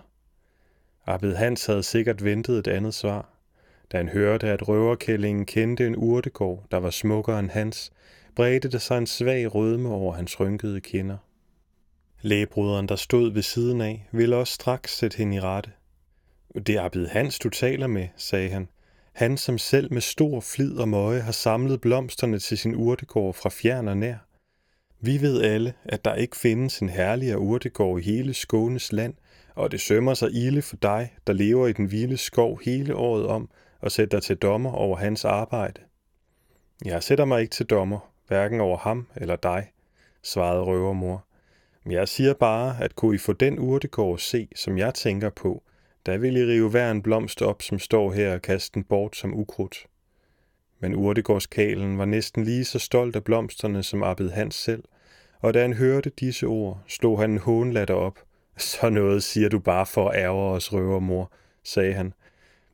Abed 1.06 1.34
Hans 1.34 1.66
havde 1.66 1.82
sikkert 1.82 2.24
ventet 2.24 2.58
et 2.58 2.68
andet 2.68 2.94
svar. 2.94 3.28
Da 3.92 3.96
han 3.96 4.08
hørte, 4.08 4.48
at 4.48 4.68
røverkællingen 4.68 5.46
kendte 5.46 5.86
en 5.86 5.96
urtegård, 5.96 6.64
der 6.70 6.76
var 6.76 6.90
smukkere 6.90 7.38
end 7.38 7.50
hans, 7.50 7.92
bredte 8.34 8.68
der 8.68 8.78
sig 8.78 8.98
en 8.98 9.06
svag 9.06 9.54
rødme 9.54 9.88
over 9.88 10.14
hans 10.14 10.40
rynkede 10.40 10.80
kinder. 10.80 11.16
Lægebruderen, 12.20 12.88
der 12.88 12.96
stod 12.96 13.32
ved 13.32 13.42
siden 13.42 13.80
af, 13.80 14.08
ville 14.12 14.36
også 14.36 14.54
straks 14.54 14.96
sætte 14.96 15.16
hende 15.16 15.36
i 15.36 15.40
rette. 15.40 15.70
Det 16.54 16.68
er 16.68 16.82
Abed 16.82 17.06
Hans, 17.06 17.38
du 17.38 17.48
taler 17.48 17.86
med, 17.86 18.08
sagde 18.16 18.48
han. 18.48 18.68
Han, 19.12 19.36
som 19.36 19.58
selv 19.58 19.92
med 19.92 20.00
stor 20.00 20.40
flid 20.40 20.78
og 20.78 20.88
møje 20.88 21.20
har 21.20 21.32
samlet 21.32 21.80
blomsterne 21.80 22.38
til 22.38 22.58
sin 22.58 22.74
urtegård 22.74 23.34
fra 23.34 23.50
fjern 23.50 23.88
og 23.88 23.96
nær. 23.96 24.16
Vi 25.04 25.20
ved 25.20 25.42
alle, 25.42 25.74
at 25.84 26.04
der 26.04 26.14
ikke 26.14 26.36
findes 26.36 26.78
en 26.78 26.88
herligere 26.88 27.38
urtegård 27.38 28.00
i 28.00 28.02
hele 28.02 28.34
Skånes 28.34 28.92
land, 28.92 29.14
og 29.54 29.70
det 29.70 29.80
sømmer 29.80 30.14
sig 30.14 30.30
ilde 30.32 30.62
for 30.62 30.76
dig, 30.76 31.14
der 31.26 31.32
lever 31.32 31.66
i 31.66 31.72
den 31.72 31.90
vilde 31.90 32.16
skov 32.16 32.60
hele 32.64 32.96
året 32.96 33.26
om, 33.26 33.50
og 33.80 33.92
sætter 33.92 34.18
dig 34.18 34.22
til 34.24 34.36
dommer 34.36 34.72
over 34.72 34.96
hans 34.96 35.24
arbejde. 35.24 35.80
Jeg 36.84 37.02
sætter 37.02 37.24
mig 37.24 37.40
ikke 37.40 37.50
til 37.50 37.66
dommer, 37.66 38.12
hverken 38.28 38.60
over 38.60 38.76
ham 38.76 39.06
eller 39.16 39.36
dig, 39.36 39.72
svarede 40.22 40.62
røvermor. 40.62 41.26
Men 41.84 41.92
jeg 41.92 42.08
siger 42.08 42.34
bare, 42.34 42.76
at 42.80 42.96
kunne 42.96 43.14
I 43.14 43.18
få 43.18 43.32
den 43.32 43.58
urtegård 43.58 44.18
se, 44.18 44.48
som 44.56 44.78
jeg 44.78 44.94
tænker 44.94 45.30
på, 45.30 45.62
der 46.06 46.18
vil 46.18 46.36
I 46.36 46.44
rive 46.44 46.70
hver 46.70 46.90
en 46.90 47.02
blomst 47.02 47.42
op, 47.42 47.62
som 47.62 47.78
står 47.78 48.12
her 48.12 48.34
og 48.34 48.42
kaste 48.42 48.74
den 48.74 48.84
bort 48.84 49.16
som 49.16 49.34
ukrudt. 49.34 49.86
Men 50.80 50.94
urtegårdskalen 50.94 51.98
var 51.98 52.04
næsten 52.04 52.44
lige 52.44 52.64
så 52.64 52.78
stolt 52.78 53.16
af 53.16 53.24
blomsterne 53.24 53.82
som 53.82 54.02
Abed 54.02 54.30
Hans 54.30 54.54
selv, 54.54 54.84
og 55.42 55.54
da 55.54 55.60
han 55.60 55.72
hørte 55.72 56.10
disse 56.20 56.46
ord, 56.46 56.82
slog 56.88 57.20
han 57.20 57.30
en 57.30 57.38
hånlatter 57.38 57.94
op. 57.94 58.18
Så 58.56 58.90
noget 58.90 59.22
siger 59.22 59.48
du 59.48 59.58
bare 59.58 59.86
for 59.86 60.08
at 60.08 60.18
ærge 60.18 60.42
os, 60.42 60.72
røvermor, 60.72 61.32
sagde 61.64 61.94
han. 61.94 62.12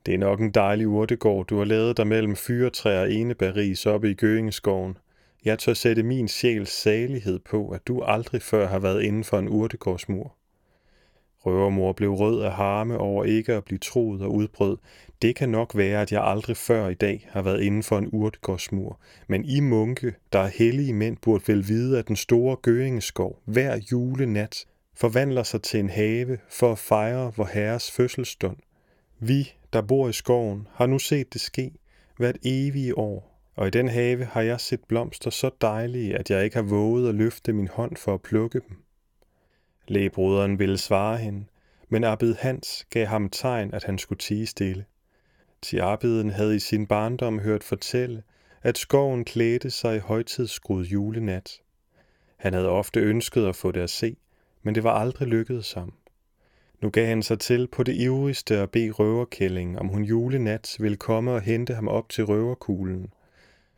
Det 0.05 0.13
er 0.13 0.17
nok 0.17 0.39
en 0.39 0.51
dejlig 0.51 0.87
urtegård, 0.87 1.47
du 1.47 1.57
har 1.57 1.65
lavet 1.65 1.97
der 1.97 2.03
mellem 2.03 2.35
fyretræer 2.35 3.01
og 3.01 3.11
enebæris 3.11 3.85
oppe 3.85 4.11
i 4.11 4.13
Gøingeskoven. 4.13 4.97
Jeg 5.45 5.59
tør 5.59 5.73
sætte 5.73 6.03
min 6.03 6.27
sjæls 6.27 6.69
salighed 6.69 7.39
på, 7.39 7.69
at 7.69 7.87
du 7.87 8.01
aldrig 8.01 8.41
før 8.41 8.67
har 8.67 8.79
været 8.79 9.03
inden 9.03 9.23
for 9.23 9.39
en 9.39 9.49
urtegårdsmur. 9.49 10.35
Røvermor 11.45 11.93
blev 11.93 12.11
rød 12.11 12.41
af 12.41 12.51
harme 12.51 12.97
over 12.97 13.23
ikke 13.23 13.53
at 13.53 13.65
blive 13.65 13.79
troet 13.79 14.21
og 14.21 14.33
udbrød. 14.33 14.77
Det 15.21 15.35
kan 15.35 15.49
nok 15.49 15.77
være, 15.77 16.01
at 16.01 16.11
jeg 16.11 16.23
aldrig 16.23 16.57
før 16.57 16.87
i 16.87 16.93
dag 16.93 17.29
har 17.31 17.41
været 17.41 17.61
inden 17.61 17.83
for 17.83 17.97
en 17.97 18.09
urtgårdsmur, 18.11 18.99
men 19.27 19.45
I 19.45 19.59
munke, 19.59 20.13
der 20.33 20.39
er 20.39 20.47
hellige 20.47 20.93
mænd, 20.93 21.17
burde 21.21 21.43
vel 21.47 21.67
vide, 21.67 21.99
at 21.99 22.07
den 22.07 22.15
store 22.15 22.55
gøingeskov 22.55 23.39
hver 23.45 23.79
julenat 23.91 24.65
forvandler 24.95 25.43
sig 25.43 25.61
til 25.61 25.79
en 25.79 25.89
have 25.89 26.37
for 26.49 26.71
at 26.71 26.79
fejre 26.79 27.31
vor 27.37 27.49
herres 27.53 27.91
fødselsstund. 27.91 28.57
Vi, 29.19 29.53
der 29.73 29.81
bor 29.81 30.09
i 30.09 30.13
skoven, 30.13 30.67
har 30.73 30.85
nu 30.85 30.99
set 30.99 31.33
det 31.33 31.41
ske 31.41 31.71
hvert 32.17 32.37
evige 32.43 32.97
år, 32.97 33.39
og 33.55 33.67
i 33.67 33.69
den 33.69 33.87
have 33.87 34.25
har 34.25 34.41
jeg 34.41 34.59
set 34.59 34.83
blomster 34.87 35.29
så 35.29 35.49
dejlige, 35.61 36.15
at 36.15 36.29
jeg 36.29 36.43
ikke 36.43 36.55
har 36.55 36.63
våget 36.63 37.09
at 37.09 37.15
løfte 37.15 37.53
min 37.53 37.67
hånd 37.67 37.95
for 37.95 38.13
at 38.13 38.21
plukke 38.21 38.59
dem. 38.69 38.77
Lægebroderen 39.89 40.59
ville 40.59 40.77
svare 40.77 41.17
hende, 41.17 41.45
men 41.89 42.03
Abed 42.03 42.35
Hans 42.35 42.87
gav 42.89 43.05
ham 43.05 43.29
tegn, 43.29 43.73
at 43.73 43.83
han 43.83 43.97
skulle 43.97 44.19
tige 44.19 44.45
stille. 44.45 44.85
Til 45.61 45.79
Abeden 45.79 46.29
havde 46.29 46.55
i 46.55 46.59
sin 46.59 46.87
barndom 46.87 47.39
hørt 47.39 47.63
fortælle, 47.63 48.23
at 48.63 48.77
skoven 48.77 49.25
klædte 49.25 49.69
sig 49.69 49.95
i 49.95 49.99
højtidsskrud 49.99 50.85
julenat. 50.85 51.61
Han 52.37 52.53
havde 52.53 52.69
ofte 52.69 52.99
ønsket 52.99 53.45
at 53.45 53.55
få 53.55 53.71
det 53.71 53.81
at 53.81 53.89
se, 53.89 54.17
men 54.63 54.75
det 54.75 54.83
var 54.83 54.93
aldrig 54.93 55.27
lykkedes 55.27 55.73
ham. 55.73 55.93
Nu 56.81 56.89
gav 56.89 57.07
han 57.07 57.23
sig 57.23 57.39
til 57.39 57.67
på 57.67 57.83
det 57.83 57.95
ivrigste 57.95 58.57
at 58.57 58.71
bede 58.71 58.91
røverkælling, 58.91 59.79
om 59.79 59.87
hun 59.87 60.03
julenat 60.03 60.75
ville 60.79 60.97
komme 60.97 61.31
og 61.31 61.41
hente 61.41 61.73
ham 61.73 61.87
op 61.87 62.09
til 62.09 62.23
røverkuglen. 62.23 63.13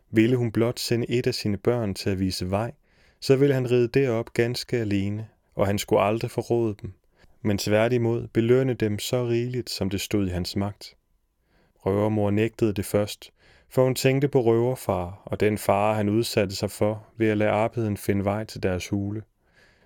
Ville 0.10 0.36
hun 0.36 0.51
blot 0.51 0.80
sende 0.80 1.10
et 1.10 1.27
af 1.27 1.36
sine 1.36 1.58
børn 1.58 1.94
til 1.94 2.10
at 2.10 2.20
vise 2.20 2.51
vej, 2.51 2.72
så 3.20 3.36
ville 3.36 3.53
han 3.53 3.72
ride 3.72 3.88
derop 3.88 4.34
ganske 4.34 4.77
alene, 4.77 5.27
og 5.55 5.67
han 5.67 5.77
skulle 5.77 6.01
aldrig 6.01 6.31
forråde 6.31 6.75
dem, 6.81 6.93
men 7.41 7.58
tværtimod 7.58 8.27
belønne 8.27 8.74
dem 8.74 9.00
så 9.00 9.27
rigeligt, 9.27 9.70
som 9.70 9.89
det 9.89 10.01
stod 10.01 10.27
i 10.27 10.29
hans 10.29 10.55
magt. 10.55 10.96
Røvermor 11.75 12.31
nægtede 12.31 12.74
det 12.74 12.86
først, 12.86 13.31
for 13.70 13.84
hun 13.84 13.96
tænkte 13.96 14.27
på 14.27 14.41
røverfar 14.41 15.22
og 15.25 15.39
den 15.39 15.58
far, 15.58 15.93
han 15.93 16.10
udsatte 16.10 16.55
sig 16.55 16.72
for 16.72 17.08
ved 17.17 17.27
at 17.29 17.38
lade 17.38 17.50
arbejden 17.50 17.98
finde 17.98 18.25
vej 18.25 18.43
til 18.43 18.63
deres 18.63 18.88
hule. 18.88 19.24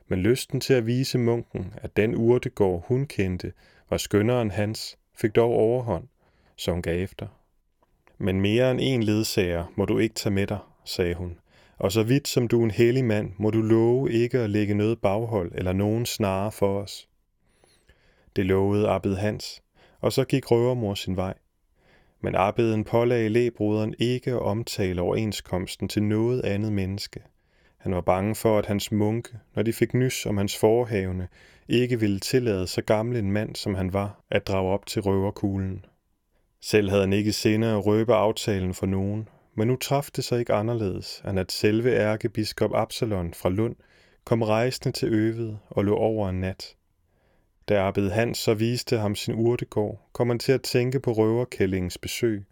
Men 0.07 0.19
lysten 0.19 0.61
til 0.61 0.73
at 0.73 0.85
vise 0.85 1.17
munken, 1.17 1.73
at 1.77 1.97
den 1.97 2.15
urtegård, 2.15 2.85
hun 2.87 3.05
kendte, 3.05 3.53
var 3.89 3.97
skønnere 3.97 4.41
end 4.41 4.51
hans, 4.51 4.97
fik 5.17 5.35
dog 5.35 5.51
overhånd, 5.51 6.07
så 6.55 6.71
hun 6.71 6.81
gav 6.81 7.03
efter. 7.03 7.27
Men 8.17 8.41
mere 8.41 8.71
end 8.71 8.79
en 8.83 9.03
ledsager 9.03 9.65
må 9.75 9.85
du 9.85 9.97
ikke 9.97 10.15
tage 10.15 10.33
med 10.33 10.47
dig, 10.47 10.59
sagde 10.85 11.15
hun, 11.15 11.37
og 11.77 11.91
så 11.91 12.03
vidt 12.03 12.27
som 12.27 12.47
du 12.47 12.59
er 12.59 12.63
en 12.63 12.71
hellig 12.71 13.05
mand, 13.05 13.31
må 13.37 13.49
du 13.49 13.61
love 13.61 14.11
ikke 14.11 14.39
at 14.39 14.49
lægge 14.49 14.73
noget 14.73 14.99
baghold 15.01 15.51
eller 15.55 15.73
nogen 15.73 16.05
snare 16.05 16.51
for 16.51 16.81
os. 16.81 17.07
Det 18.35 18.45
lovede 18.45 18.89
Abed 18.89 19.15
Hans, 19.15 19.63
og 20.01 20.13
så 20.13 20.23
gik 20.23 20.51
røvermor 20.51 20.93
sin 20.93 21.15
vej. 21.15 21.33
Men 22.21 22.35
Abeden 22.35 22.83
pålagde 22.83 23.29
læbroderen 23.29 23.95
ikke 23.99 24.31
at 24.31 24.41
omtale 24.41 25.01
overenskomsten 25.01 25.87
til 25.87 26.03
noget 26.03 26.45
andet 26.45 26.73
menneske. 26.73 27.19
Han 27.77 27.95
var 27.95 28.01
bange 28.01 28.35
for, 28.35 28.59
at 28.59 28.65
hans 28.65 28.91
munke, 28.91 29.29
når 29.55 29.63
de 29.63 29.73
fik 29.73 29.93
nys 29.93 30.25
om 30.25 30.37
hans 30.37 30.57
forhavne, 30.57 31.27
ikke 31.69 31.99
ville 31.99 32.19
tillade 32.19 32.67
så 32.67 32.81
gammel 32.81 33.17
en 33.17 33.31
mand, 33.31 33.55
som 33.55 33.75
han 33.75 33.93
var, 33.93 34.23
at 34.31 34.47
drage 34.47 34.71
op 34.71 34.85
til 34.85 35.01
røverkuglen. 35.01 35.85
Selv 36.61 36.89
havde 36.89 37.01
han 37.01 37.13
ikke 37.13 37.33
senere 37.33 37.77
at 37.77 37.85
røbe 37.85 38.13
aftalen 38.13 38.73
for 38.73 38.85
nogen, 38.85 39.29
men 39.55 39.67
nu 39.67 39.75
traf 39.75 40.09
det 40.15 40.23
sig 40.23 40.39
ikke 40.39 40.53
anderledes, 40.53 41.23
end 41.27 41.39
at 41.39 41.51
selve 41.51 41.91
ærkebiskop 41.91 42.71
Absalon 42.73 43.33
fra 43.33 43.49
Lund 43.49 43.75
kom 44.23 44.41
rejsende 44.41 44.97
til 44.97 45.13
øvet 45.13 45.59
og 45.69 45.85
lå 45.85 45.95
over 45.95 46.29
en 46.29 46.39
nat. 46.39 46.75
Da 47.69 47.87
Abed 47.87 48.09
Hans 48.09 48.37
så 48.37 48.53
viste 48.53 48.97
ham 48.97 49.15
sin 49.15 49.35
urtegård, 49.35 50.09
kom 50.13 50.29
han 50.29 50.39
til 50.39 50.51
at 50.51 50.61
tænke 50.61 50.99
på 50.99 51.11
røverkællingens 51.11 51.97
besøg, 51.97 52.45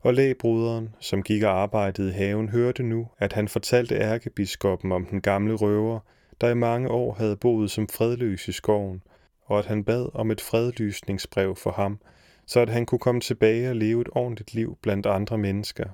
og 0.00 0.14
lægbroderen, 0.14 0.94
som 1.00 1.22
gik 1.22 1.42
og 1.42 1.50
arbejdede 1.50 2.08
i 2.08 2.12
haven, 2.12 2.48
hørte 2.48 2.82
nu, 2.82 3.08
at 3.18 3.32
han 3.32 3.48
fortalte 3.48 3.94
ærkebiskoppen 3.94 4.92
om 4.92 5.06
den 5.06 5.20
gamle 5.20 5.54
røver, 5.54 6.00
der 6.40 6.48
i 6.48 6.54
mange 6.54 6.88
år 6.88 7.14
havde 7.14 7.36
boet 7.36 7.70
som 7.70 7.88
fredløs 7.88 8.48
i 8.48 8.52
skoven, 8.52 9.02
og 9.44 9.58
at 9.58 9.66
han 9.66 9.84
bad 9.84 10.08
om 10.14 10.30
et 10.30 10.40
fredlysningsbrev 10.40 11.56
for 11.56 11.70
ham, 11.70 11.98
så 12.46 12.60
at 12.60 12.68
han 12.68 12.86
kunne 12.86 12.98
komme 12.98 13.20
tilbage 13.20 13.70
og 13.70 13.76
leve 13.76 14.00
et 14.00 14.08
ordentligt 14.12 14.54
liv 14.54 14.78
blandt 14.82 15.06
andre 15.06 15.38
mennesker. 15.38 15.84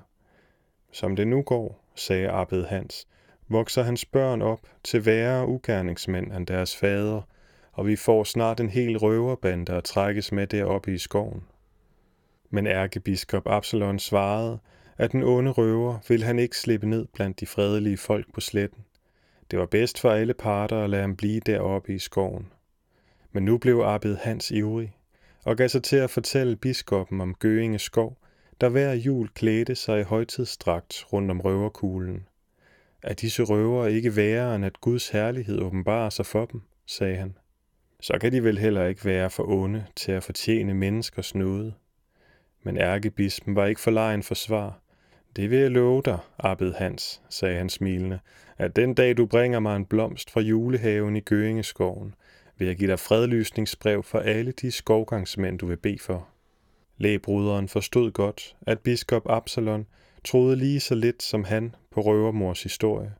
Som 0.97 1.15
det 1.15 1.27
nu 1.27 1.41
går, 1.41 1.83
sagde 1.95 2.29
Abed 2.29 2.65
Hans, 2.65 3.07
vokser 3.47 3.83
hans 3.83 4.05
børn 4.05 4.41
op 4.41 4.59
til 4.83 5.05
værre 5.05 5.47
ugerningsmænd 5.47 6.31
end 6.31 6.47
deres 6.47 6.75
fader, 6.75 7.21
og 7.71 7.87
vi 7.87 7.95
får 7.95 8.23
snart 8.23 8.59
en 8.59 8.69
hel 8.69 8.97
røverbande 8.97 9.73
at 9.73 9.83
trækkes 9.83 10.31
med 10.31 10.47
deroppe 10.47 10.93
i 10.93 10.97
skoven. 10.97 11.43
Men 12.49 12.67
ærkebiskop 12.67 13.43
Absalon 13.45 13.99
svarede, 13.99 14.59
at 14.97 15.11
den 15.11 15.23
onde 15.23 15.51
røver 15.51 15.97
ville 16.07 16.25
han 16.25 16.39
ikke 16.39 16.57
slippe 16.57 16.87
ned 16.87 17.05
blandt 17.13 17.39
de 17.39 17.45
fredelige 17.45 17.97
folk 17.97 18.33
på 18.33 18.41
sletten. 18.41 18.85
Det 19.51 19.59
var 19.59 19.65
bedst 19.65 19.99
for 19.99 20.11
alle 20.11 20.33
parter 20.33 20.83
at 20.83 20.89
lade 20.89 21.01
ham 21.01 21.15
blive 21.15 21.39
deroppe 21.39 21.95
i 21.95 21.99
skoven. 21.99 22.47
Men 23.31 23.45
nu 23.45 23.57
blev 23.57 23.81
Abed 23.85 24.15
Hans 24.15 24.51
ivrig, 24.51 24.95
og 25.45 25.57
gav 25.57 25.69
sig 25.69 25.83
til 25.83 25.97
at 25.97 26.09
fortælle 26.09 26.55
biskoppen 26.55 27.21
om 27.21 27.35
Gøinge 27.35 27.79
skov, 27.79 28.17
der 28.61 28.69
hver 28.69 28.93
jul 28.93 29.29
klædte 29.29 29.75
sig 29.75 29.99
i 29.99 30.03
højtidsdragt 30.03 31.05
rundt 31.13 31.31
om 31.31 31.41
røverkuglen. 31.41 32.27
Er 33.03 33.13
disse 33.13 33.43
røver 33.43 33.87
ikke 33.87 34.15
værre, 34.15 34.55
end 34.55 34.65
at 34.65 34.81
Guds 34.81 35.09
herlighed 35.09 35.59
åbenbarer 35.59 36.09
sig 36.09 36.25
for 36.25 36.45
dem, 36.45 36.61
sagde 36.85 37.15
han 37.15 37.35
så 37.99 38.17
kan 38.21 38.31
de 38.31 38.43
vel 38.43 38.57
heller 38.57 38.85
ikke 38.85 39.05
være 39.05 39.29
for 39.29 39.43
onde 39.43 39.85
til 39.95 40.11
at 40.11 40.23
fortjene 40.23 40.73
menneskers 40.73 41.35
nåde. 41.35 41.73
Men 42.63 42.77
ærkebispen 42.77 43.55
var 43.55 43.65
ikke 43.65 43.81
for 43.81 43.91
lejen 43.91 44.23
for 44.23 44.35
svar. 44.35 44.79
Det 45.35 45.49
vil 45.49 45.59
jeg 45.59 45.71
love 45.71 46.01
dig, 46.05 46.19
abbed 46.39 46.73
Hans, 46.73 47.21
sagde 47.29 47.57
han 47.57 47.69
smilende, 47.69 48.19
at 48.57 48.75
den 48.75 48.93
dag 48.93 49.17
du 49.17 49.25
bringer 49.25 49.59
mig 49.59 49.75
en 49.75 49.85
blomst 49.85 50.31
fra 50.31 50.41
julehaven 50.41 51.15
i 51.15 51.19
Gøingeskoven, 51.19 52.15
vil 52.57 52.67
jeg 52.67 52.77
give 52.77 52.89
dig 52.89 52.99
fredlysningsbrev 52.99 54.03
for 54.03 54.19
alle 54.19 54.51
de 54.51 54.71
skovgangsmænd, 54.71 55.59
du 55.59 55.65
vil 55.65 55.77
bede 55.77 55.99
for. 55.99 56.27
Lægebruderen 56.97 57.67
forstod 57.67 58.11
godt, 58.11 58.55
at 58.61 58.79
biskop 58.79 59.23
Absalon 59.29 59.87
troede 60.23 60.55
lige 60.55 60.79
så 60.79 60.95
lidt 60.95 61.23
som 61.23 61.43
han 61.43 61.75
på 61.91 62.01
røvermors 62.01 62.63
historie, 62.63 63.13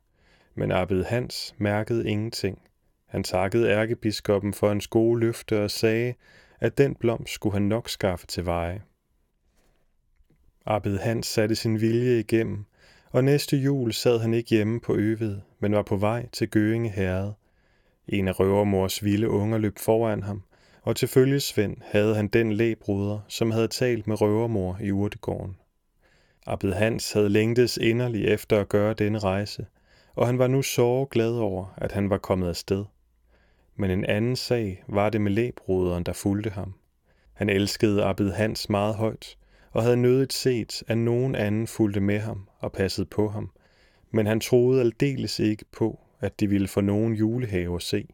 men 0.54 0.72
Abed 0.72 1.04
Hans 1.04 1.54
mærkede 1.58 2.08
ingenting. 2.08 2.62
Han 3.06 3.24
takkede 3.24 3.70
ærkebiskoppen 3.70 4.54
for 4.54 4.72
en 4.72 4.82
gode 4.90 5.20
løfte 5.20 5.62
og 5.64 5.70
sagde, 5.70 6.14
at 6.60 6.78
den 6.78 6.94
blomst 6.94 7.32
skulle 7.32 7.52
han 7.52 7.62
nok 7.62 7.88
skaffe 7.88 8.26
til 8.26 8.46
veje. 8.46 8.82
Abed 10.66 10.98
Hans 10.98 11.26
satte 11.26 11.54
sin 11.54 11.80
vilje 11.80 12.18
igennem, 12.18 12.64
og 13.10 13.24
næste 13.24 13.56
jul 13.56 13.92
sad 13.92 14.18
han 14.18 14.34
ikke 14.34 14.50
hjemme 14.50 14.80
på 14.80 14.94
Øved, 14.94 15.40
men 15.60 15.72
var 15.72 15.82
på 15.82 15.96
vej 15.96 16.28
til 16.32 16.50
Gøinge 16.50 16.90
Herred. 16.90 17.32
En 18.08 18.28
af 18.28 18.40
røvermors 18.40 19.04
vilde 19.04 19.28
unger 19.28 19.58
løb 19.58 19.78
foran 19.78 20.22
ham, 20.22 20.42
og 20.88 20.96
til 20.96 21.08
følgesvend 21.08 21.76
havde 21.80 22.14
han 22.14 22.28
den 22.28 22.52
læbruder, 22.52 23.20
som 23.28 23.50
havde 23.50 23.68
talt 23.68 24.06
med 24.06 24.20
røvermor 24.20 24.78
i 24.82 24.90
urtegården. 24.92 25.56
Abed 26.46 26.72
Hans 26.72 27.12
havde 27.12 27.28
længtes 27.28 27.76
inderligt 27.76 28.28
efter 28.28 28.60
at 28.60 28.68
gøre 28.68 28.94
denne 28.94 29.18
rejse, 29.18 29.66
og 30.14 30.26
han 30.26 30.38
var 30.38 30.46
nu 30.46 30.62
så 30.62 31.06
glad 31.10 31.32
over, 31.32 31.74
at 31.76 31.92
han 31.92 32.10
var 32.10 32.18
kommet 32.18 32.48
afsted 32.48 32.84
men 33.78 33.90
en 33.90 34.04
anden 34.04 34.36
sag 34.36 34.84
var 34.88 35.10
det 35.10 35.20
med 35.20 35.32
læbruderen, 35.32 36.04
der 36.04 36.12
fulgte 36.12 36.50
ham. 36.50 36.74
Han 37.32 37.48
elskede 37.48 38.04
Abed 38.04 38.30
Hans 38.30 38.68
meget 38.68 38.94
højt, 38.94 39.36
og 39.72 39.82
havde 39.82 39.96
nødigt 39.96 40.32
set, 40.32 40.82
at 40.86 40.98
nogen 40.98 41.34
anden 41.34 41.66
fulgte 41.66 42.00
med 42.00 42.18
ham 42.18 42.48
og 42.58 42.72
passede 42.72 43.06
på 43.06 43.28
ham, 43.28 43.50
men 44.10 44.26
han 44.26 44.40
troede 44.40 44.80
aldeles 44.80 45.38
ikke 45.38 45.64
på, 45.72 46.00
at 46.20 46.40
de 46.40 46.48
ville 46.48 46.68
få 46.68 46.80
nogen 46.80 47.14
julehave 47.14 47.76
at 47.76 47.82
se. 47.82 48.08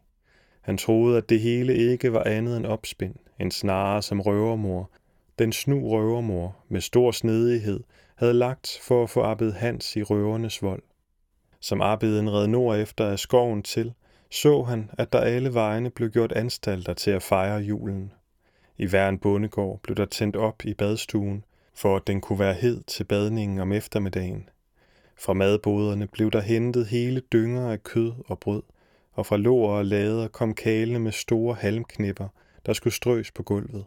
Han 0.65 0.79
troede, 0.79 1.19
at 1.19 1.29
det 1.29 1.41
hele 1.41 1.77
ikke 1.77 2.13
var 2.13 2.25
andet 2.25 2.57
end 2.57 2.67
opspind, 2.67 3.15
en 3.41 3.51
snare 3.51 4.03
som 4.03 4.21
røvermor, 4.21 4.91
den 5.39 5.53
snu 5.53 5.89
røvermor 5.89 6.57
med 6.69 6.81
stor 6.81 7.11
snedighed 7.11 7.81
havde 8.17 8.35
lagt 8.35 8.79
for 8.83 9.03
at 9.03 9.11
få 9.11 9.23
Abed 9.23 9.53
Hans 9.53 9.97
i 9.97 10.03
røvernes 10.03 10.63
vold. 10.63 10.83
Som 11.61 11.81
Abeden 11.81 12.33
red 12.33 12.47
nord 12.47 12.79
efter 12.79 13.07
af 13.07 13.19
skoven 13.19 13.63
til, 13.63 13.93
så 14.31 14.63
han, 14.63 14.91
at 14.99 15.13
der 15.13 15.21
alle 15.21 15.55
vegne 15.55 15.91
blev 15.91 16.11
gjort 16.11 16.33
anstalter 16.33 16.95
til 16.95 17.11
at 17.11 17.23
fejre 17.23 17.61
julen. 17.61 18.13
I 18.79 18.87
hver 18.87 19.09
en 19.09 19.19
bondegård 19.19 19.81
blev 19.83 19.97
der 19.97 20.07
tændt 20.07 20.37
op 20.37 20.65
i 20.65 20.75
badstuen, 20.75 21.45
for 21.75 21.97
at 21.97 22.07
den 22.07 22.21
kunne 22.21 22.39
være 22.39 22.55
hed 22.55 22.83
til 22.87 23.05
badningen 23.05 23.59
om 23.59 23.73
eftermiddagen. 23.73 24.49
Fra 25.19 25.33
madboderne 25.33 26.07
blev 26.07 26.31
der 26.31 26.41
hentet 26.41 26.87
hele 26.87 27.21
dynger 27.21 27.71
af 27.71 27.83
kød 27.83 28.13
og 28.27 28.39
brød, 28.39 28.63
og 29.15 29.27
fra 29.27 29.37
lår 29.37 29.71
og 29.71 29.85
lader 29.85 30.29
kom 30.29 30.55
kalene 30.55 30.99
med 30.99 31.13
store 31.13 31.55
halmknipper, 31.55 32.29
der 32.67 32.73
skulle 32.73 32.95
strøs 32.95 33.31
på 33.31 33.43
gulvet. 33.43 33.85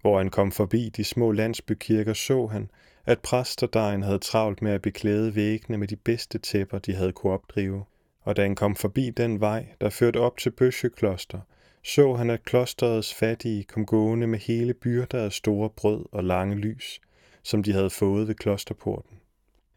Hvor 0.00 0.18
han 0.18 0.30
kom 0.30 0.52
forbi 0.52 0.88
de 0.88 1.04
små 1.04 1.32
landsbykirker, 1.32 2.12
så 2.12 2.46
han, 2.46 2.70
at 3.06 3.20
præsterdejen 3.20 4.02
havde 4.02 4.18
travlt 4.18 4.62
med 4.62 4.72
at 4.72 4.82
beklæde 4.82 5.34
væggene 5.34 5.78
med 5.78 5.88
de 5.88 5.96
bedste 5.96 6.38
tæpper, 6.38 6.78
de 6.78 6.94
havde 6.94 7.12
kunne 7.12 7.32
opdrive 7.32 7.84
og 8.24 8.36
da 8.36 8.42
han 8.42 8.54
kom 8.54 8.76
forbi 8.76 9.10
den 9.10 9.40
vej, 9.40 9.66
der 9.80 9.90
førte 9.90 10.20
op 10.20 10.38
til 10.38 10.50
Bøsjekloster, 10.50 11.40
så 11.84 12.14
han, 12.14 12.30
at 12.30 12.44
klosterets 12.44 13.14
fattige 13.14 13.64
kom 13.64 13.86
gående 13.86 14.26
med 14.26 14.38
hele 14.38 14.74
byrder 14.74 15.24
af 15.24 15.32
store 15.32 15.70
brød 15.70 16.04
og 16.12 16.24
lange 16.24 16.56
lys, 16.56 17.00
som 17.42 17.62
de 17.62 17.72
havde 17.72 17.90
fået 17.90 18.28
ved 18.28 18.34
klosterporten. 18.34 19.16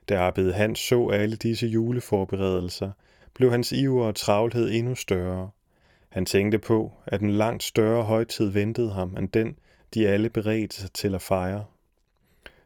Da 0.10 0.27
Abed 0.27 0.51
Hans 0.51 0.80
så 0.80 1.10
alle 1.10 1.36
disse 1.36 1.68
juleforberedelser, 1.68 2.92
blev 3.38 3.51
hans 3.51 3.72
iver 3.72 4.06
og 4.06 4.15
travlhed 4.15 4.72
endnu 4.72 4.96
større. 4.96 5.50
Han 6.10 6.25
tænkte 6.25 6.60
på, 6.60 6.94
at 7.06 7.22
en 7.22 7.32
langt 7.32 7.63
større 7.63 8.03
højtid 8.03 8.46
ventede 8.46 8.91
ham 8.91 9.17
end 9.17 9.29
den, 9.29 9.56
de 9.94 10.08
alle 10.08 10.29
beredte 10.29 10.75
sig 10.75 10.91
til 10.91 11.15
at 11.15 11.22
fejre. 11.22 11.65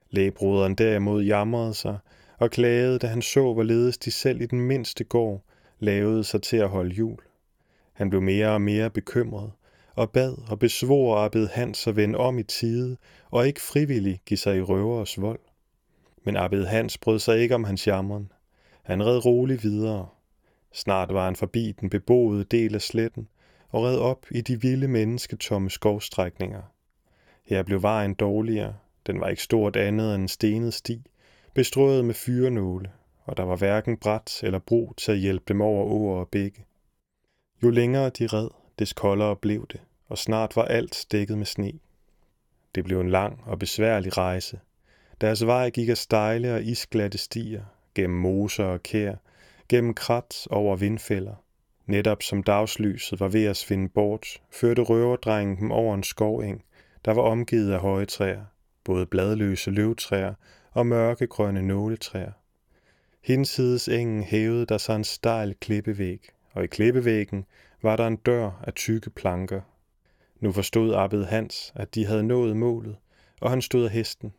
Lægebroderen 0.09 0.75
derimod 0.75 1.23
jamrede 1.23 1.73
sig 1.73 1.97
og 2.37 2.51
klagede, 2.51 2.99
da 2.99 3.07
han 3.07 3.21
så, 3.21 3.53
hvorledes 3.53 3.97
de 3.97 4.11
selv 4.11 4.41
i 4.41 4.45
den 4.45 4.61
mindste 4.61 5.03
gård 5.03 5.43
lavede 5.79 6.23
sig 6.23 6.41
til 6.41 6.57
at 6.57 6.69
holde 6.69 6.95
jul. 6.95 7.19
Han 7.93 8.09
blev 8.09 8.21
mere 8.21 8.49
og 8.49 8.61
mere 8.61 8.89
bekymret, 8.89 9.51
og 9.95 10.11
bad 10.11 10.35
og 10.49 10.59
besvor 10.59 11.17
Abed 11.17 11.47
Hans 11.47 11.87
at 11.87 11.95
vende 11.95 12.17
om 12.17 12.39
i 12.39 12.43
tide, 12.43 12.97
og 13.31 13.47
ikke 13.47 13.61
frivilligt 13.61 14.25
give 14.25 14.37
sig 14.37 14.57
i 14.57 14.61
røveres 14.61 15.21
vold. 15.21 15.39
Men 16.23 16.37
Abed 16.37 16.65
Hans 16.65 16.97
brød 16.97 17.19
sig 17.19 17.39
ikke 17.39 17.55
om 17.55 17.63
hans 17.63 17.87
jammeren. 17.87 18.31
Han 18.83 19.05
red 19.05 19.25
roligt 19.25 19.63
videre. 19.63 20.07
Snart 20.73 21.13
var 21.13 21.25
han 21.25 21.35
forbi 21.35 21.71
den 21.71 21.89
beboede 21.89 22.43
del 22.43 22.75
af 22.75 22.81
sletten, 22.81 23.27
og 23.69 23.83
red 23.83 23.97
op 23.97 24.25
i 24.31 24.41
de 24.41 24.61
vilde 24.61 24.87
mennesketomme 24.87 25.69
skovstrækninger. 25.69 26.61
Her 27.45 27.63
blev 27.63 27.81
vejen 27.81 28.13
dårligere. 28.13 28.75
Den 29.07 29.19
var 29.19 29.27
ikke 29.27 29.43
stort 29.43 29.75
andet 29.75 30.15
end 30.15 30.21
en 30.21 30.27
stenet 30.27 30.73
sti, 30.73 31.01
bestrøget 31.53 32.05
med 32.05 32.13
fyrenåle, 32.13 32.91
og 33.23 33.37
der 33.37 33.43
var 33.43 33.55
hverken 33.55 33.97
bræt 33.97 34.43
eller 34.43 34.59
bro 34.59 34.93
til 34.97 35.11
at 35.11 35.17
hjælpe 35.17 35.45
dem 35.47 35.61
over 35.61 35.85
åer 35.85 36.19
og 36.19 36.27
bække. 36.27 36.65
Jo 37.63 37.69
længere 37.69 38.09
de 38.09 38.27
red, 38.27 38.49
des 38.79 38.93
koldere 38.93 39.35
blev 39.35 39.67
det, 39.71 39.81
og 40.09 40.17
snart 40.17 40.55
var 40.55 40.65
alt 40.65 41.05
dækket 41.11 41.37
med 41.37 41.45
sne. 41.45 41.71
Det 42.75 42.83
blev 42.83 43.01
en 43.01 43.09
lang 43.09 43.43
og 43.45 43.59
besværlig 43.59 44.17
rejse. 44.17 44.59
Deres 45.21 45.45
vej 45.45 45.69
gik 45.69 45.89
af 45.89 45.97
stejle 45.97 46.53
og 46.53 46.63
isglatte 46.63 47.17
stier, 47.17 47.63
gennem 47.95 48.19
moser 48.19 48.65
og 48.65 48.83
kær, 48.83 49.15
gennem 49.71 49.93
krat 49.93 50.47
over 50.49 50.75
vindfælder. 50.75 51.35
Netop 51.85 52.23
som 52.23 52.43
dagslyset 52.43 53.19
var 53.19 53.27
ved 53.27 53.45
at 53.45 53.57
svinde 53.57 53.89
bort, 53.89 54.41
førte 54.49 54.81
røverdrengen 54.81 55.57
dem 55.57 55.71
over 55.71 55.95
en 55.95 56.03
skoveng, 56.03 56.63
der 57.05 57.11
var 57.11 57.21
omgivet 57.21 57.71
af 57.73 57.79
høje 57.79 58.05
træer, 58.05 58.45
både 58.83 59.05
bladløse 59.05 59.71
løvtræer 59.71 60.33
og 60.71 60.87
mørkegrønne 60.87 61.61
nåletræer. 61.61 62.31
Hinsides 63.23 63.87
engen 63.87 64.23
hævede 64.23 64.65
der 64.65 64.77
sig 64.77 64.95
en 64.95 65.03
stejl 65.03 65.55
klippevæg, 65.61 66.29
og 66.53 66.63
i 66.63 66.67
klippevæggen 66.67 67.45
var 67.81 67.95
der 67.95 68.07
en 68.07 68.15
dør 68.15 68.61
af 68.63 68.73
tykke 68.73 69.09
planker. 69.09 69.61
Nu 70.39 70.51
forstod 70.51 70.93
Abed 70.93 71.25
Hans, 71.25 71.73
at 71.75 71.95
de 71.95 72.05
havde 72.05 72.23
nået 72.23 72.57
målet, 72.57 72.95
og 73.41 73.49
han 73.49 73.61
stod 73.61 73.85
af 73.85 73.91
hesten. 73.91 74.33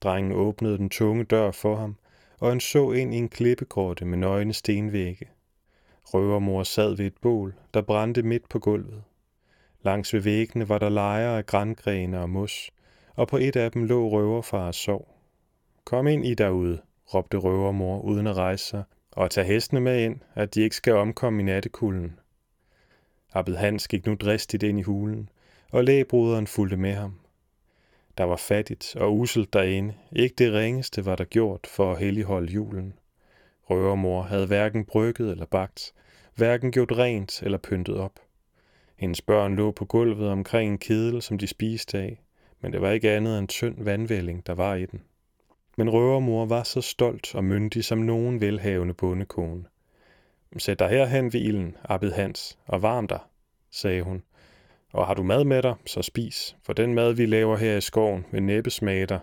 Drengen 0.00 0.32
åbnede 0.32 0.78
den 0.78 0.90
tunge 0.90 1.24
dør 1.24 1.50
for 1.50 1.76
ham, 1.76 1.96
og 2.40 2.48
han 2.48 2.60
så 2.60 2.92
ind 2.92 3.14
i 3.14 3.16
en 3.16 3.28
klippegrotte 3.28 4.04
med 4.04 4.18
nøgne 4.18 4.52
stenvægge. 4.52 5.26
Røvermor 6.04 6.62
sad 6.62 6.96
ved 6.96 7.06
et 7.06 7.16
bål, 7.22 7.54
der 7.74 7.82
brændte 7.82 8.22
midt 8.22 8.48
på 8.48 8.58
gulvet. 8.58 9.02
Langs 9.82 10.14
ved 10.14 10.20
væggene 10.20 10.68
var 10.68 10.78
der 10.78 10.88
lejer 10.88 11.36
af 11.36 11.46
grængrene 11.46 12.20
og 12.20 12.30
mos, 12.30 12.70
og 13.14 13.28
på 13.28 13.36
et 13.36 13.56
af 13.56 13.72
dem 13.72 13.84
lå 13.84 14.08
røverfar 14.08 14.66
og 14.66 14.74
sov. 14.74 15.14
Kom 15.84 16.06
ind 16.06 16.26
i 16.26 16.34
derude, 16.34 16.80
råbte 17.14 17.36
røvermor 17.36 18.00
uden 18.00 18.26
at 18.26 18.36
rejse 18.36 18.64
sig, 18.64 18.84
og 19.12 19.30
tag 19.30 19.46
hestene 19.46 19.80
med 19.80 20.04
ind, 20.04 20.20
at 20.34 20.54
de 20.54 20.62
ikke 20.62 20.76
skal 20.76 20.94
omkomme 20.94 21.42
i 21.42 21.44
nattekulden. 21.44 22.18
Abed 23.34 23.56
Hans 23.56 23.88
gik 23.88 24.06
nu 24.06 24.14
dristigt 24.14 24.62
ind 24.62 24.78
i 24.78 24.82
hulen, 24.82 25.28
og 25.72 25.84
lægebroderen 25.84 26.46
fulgte 26.46 26.76
med 26.76 26.94
ham. 26.94 27.20
Der 28.18 28.24
var 28.24 28.36
fattigt 28.36 28.96
og 28.96 29.16
uselt 29.16 29.52
derinde. 29.52 29.94
Ikke 30.12 30.34
det 30.38 30.52
ringeste 30.52 31.06
var 31.06 31.16
der 31.16 31.24
gjort 31.24 31.66
for 31.66 31.92
at 31.92 31.98
helligholde 31.98 32.52
julen. 32.52 32.94
Røvermor 33.70 34.22
havde 34.22 34.46
hverken 34.46 34.84
brygget 34.84 35.30
eller 35.30 35.46
bagt, 35.46 35.92
hverken 36.34 36.72
gjort 36.72 36.92
rent 36.92 37.42
eller 37.42 37.58
pyntet 37.58 37.96
op. 37.96 38.20
Hendes 38.96 39.22
børn 39.22 39.56
lå 39.56 39.70
på 39.70 39.84
gulvet 39.84 40.28
omkring 40.28 40.72
en 40.72 40.78
kedel, 40.78 41.22
som 41.22 41.38
de 41.38 41.46
spiste 41.46 41.98
af, 41.98 42.22
men 42.60 42.72
det 42.72 42.80
var 42.80 42.90
ikke 42.90 43.10
andet 43.10 43.38
end 43.38 43.48
tynd 43.48 43.84
vandvælling, 43.84 44.46
der 44.46 44.54
var 44.54 44.74
i 44.74 44.86
den. 44.86 45.02
Men 45.76 45.90
røvermor 45.90 46.46
var 46.46 46.62
så 46.62 46.80
stolt 46.80 47.34
og 47.34 47.44
myndig 47.44 47.84
som 47.84 47.98
nogen 47.98 48.40
velhavende 48.40 48.94
bondekone. 48.94 49.64
Sæt 50.58 50.78
dig 50.78 50.88
herhen 50.88 51.32
ved 51.32 51.40
ilden, 51.40 51.76
Abed 51.84 52.12
Hans, 52.12 52.58
og 52.66 52.82
varm 52.82 53.08
dig, 53.08 53.20
sagde 53.70 54.02
hun. 54.02 54.22
Og 54.96 55.06
har 55.06 55.14
du 55.14 55.22
mad 55.22 55.44
med 55.44 55.62
dig, 55.62 55.74
så 55.86 56.02
spis, 56.02 56.56
for 56.62 56.72
den 56.72 56.94
mad, 56.94 57.12
vi 57.12 57.26
laver 57.26 57.56
her 57.56 57.76
i 57.76 57.80
skoven, 57.80 58.26
vil 58.32 58.42
næppe 58.42 58.70
smage 58.70 59.06
dig. 59.06 59.20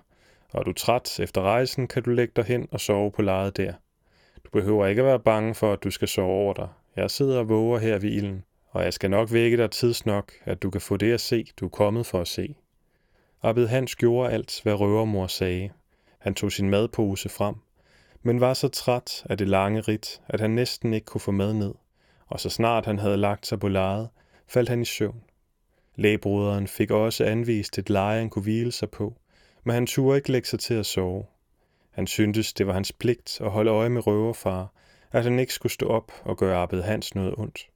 Og 0.52 0.60
er 0.60 0.64
du 0.64 0.74
træt 0.74 1.20
efter 1.20 1.42
rejsen, 1.42 1.88
kan 1.88 2.04
du 2.04 2.10
lægge 2.10 2.34
dig 2.36 2.46
hen 2.46 2.68
og 2.72 2.80
sove 2.80 3.12
på 3.12 3.22
lejet 3.22 3.58
der. 3.58 3.74
Du 4.46 4.50
behøver 4.50 4.88
ikke 4.88 5.02
at 5.02 5.06
være 5.06 5.20
bange 5.20 5.56
for, 5.56 5.74
at 5.74 5.84
du 5.84 5.92
skal 5.92 6.08
sove 6.08 6.32
over 6.32 6.54
dig. 6.54 6.68
Jeg 6.96 7.12
sidder 7.12 7.40
og 7.40 7.50
våger 7.50 7.80
her 7.80 8.00
ved 8.00 8.10
ilden, 8.12 8.44
og 8.70 8.84
jeg 8.84 8.94
skal 8.94 9.10
nok 9.10 9.34
vække 9.34 9.58
dig 9.58 9.72
tidsnok, 9.72 10.32
at 10.46 10.64
du 10.64 10.70
kan 10.70 10.82
få 10.82 10.98
det 10.98 11.14
at 11.14 11.22
se, 11.22 11.46
du 11.60 11.66
er 11.66 11.70
kommet 11.70 12.06
for 12.06 12.22
at 12.22 12.28
se. 12.28 12.56
Abed 13.44 13.68
Hans 13.68 13.96
gjorde 13.96 14.32
alt, 14.32 14.60
hvad 14.64 14.74
røvermor 14.74 15.28
sagde. 15.28 15.70
Han 16.20 16.34
tog 16.34 16.52
sin 16.52 16.70
madpose 16.70 17.30
frem, 17.30 17.56
men 18.22 18.42
var 18.42 18.54
så 18.54 18.68
træt 18.68 19.24
af 19.30 19.38
det 19.38 19.48
lange 19.48 19.82
rit, 19.82 20.22
at 20.28 20.40
han 20.40 20.52
næsten 20.52 20.94
ikke 20.94 21.06
kunne 21.06 21.22
få 21.22 21.32
mad 21.32 21.54
ned, 21.54 21.74
og 22.28 22.40
så 22.40 22.50
snart 22.50 22.86
han 22.86 23.00
havde 23.00 23.18
lagt 23.18 23.48
sig 23.48 23.60
på 23.60 23.68
lejet, 23.68 24.10
faldt 24.48 24.70
han 24.70 24.82
i 24.82 24.86
søvn. 24.86 25.24
Lægebroderen 25.96 26.68
fik 26.68 26.92
også 26.92 27.26
anvist 27.26 27.78
et 27.78 27.90
leje, 27.90 28.20
han 28.20 28.30
kunne 28.30 28.44
hvile 28.44 28.72
sig 28.72 28.90
på, 28.90 29.14
men 29.64 29.74
han 29.74 29.86
turde 29.86 30.18
ikke 30.18 30.32
lægge 30.32 30.48
sig 30.48 30.60
til 30.60 30.74
at 30.74 30.86
sove. 30.86 31.26
Han 31.92 32.08
syntes, 32.08 32.54
det 32.54 32.68
var 32.68 32.74
hans 32.74 32.92
pligt 32.92 33.42
at 33.42 33.52
holde 33.52 33.72
øje 33.72 33.90
med 33.90 34.08
røverfar, 34.08 34.74
at 35.12 35.24
han 35.24 35.40
ikke 35.40 35.54
skulle 35.54 35.74
stå 35.74 35.88
op 35.88 36.12
og 36.24 36.38
gøre 36.38 36.58
Abed 36.58 36.82
Hans 36.82 37.16
noget 37.16 37.36
ondt. 37.38 37.68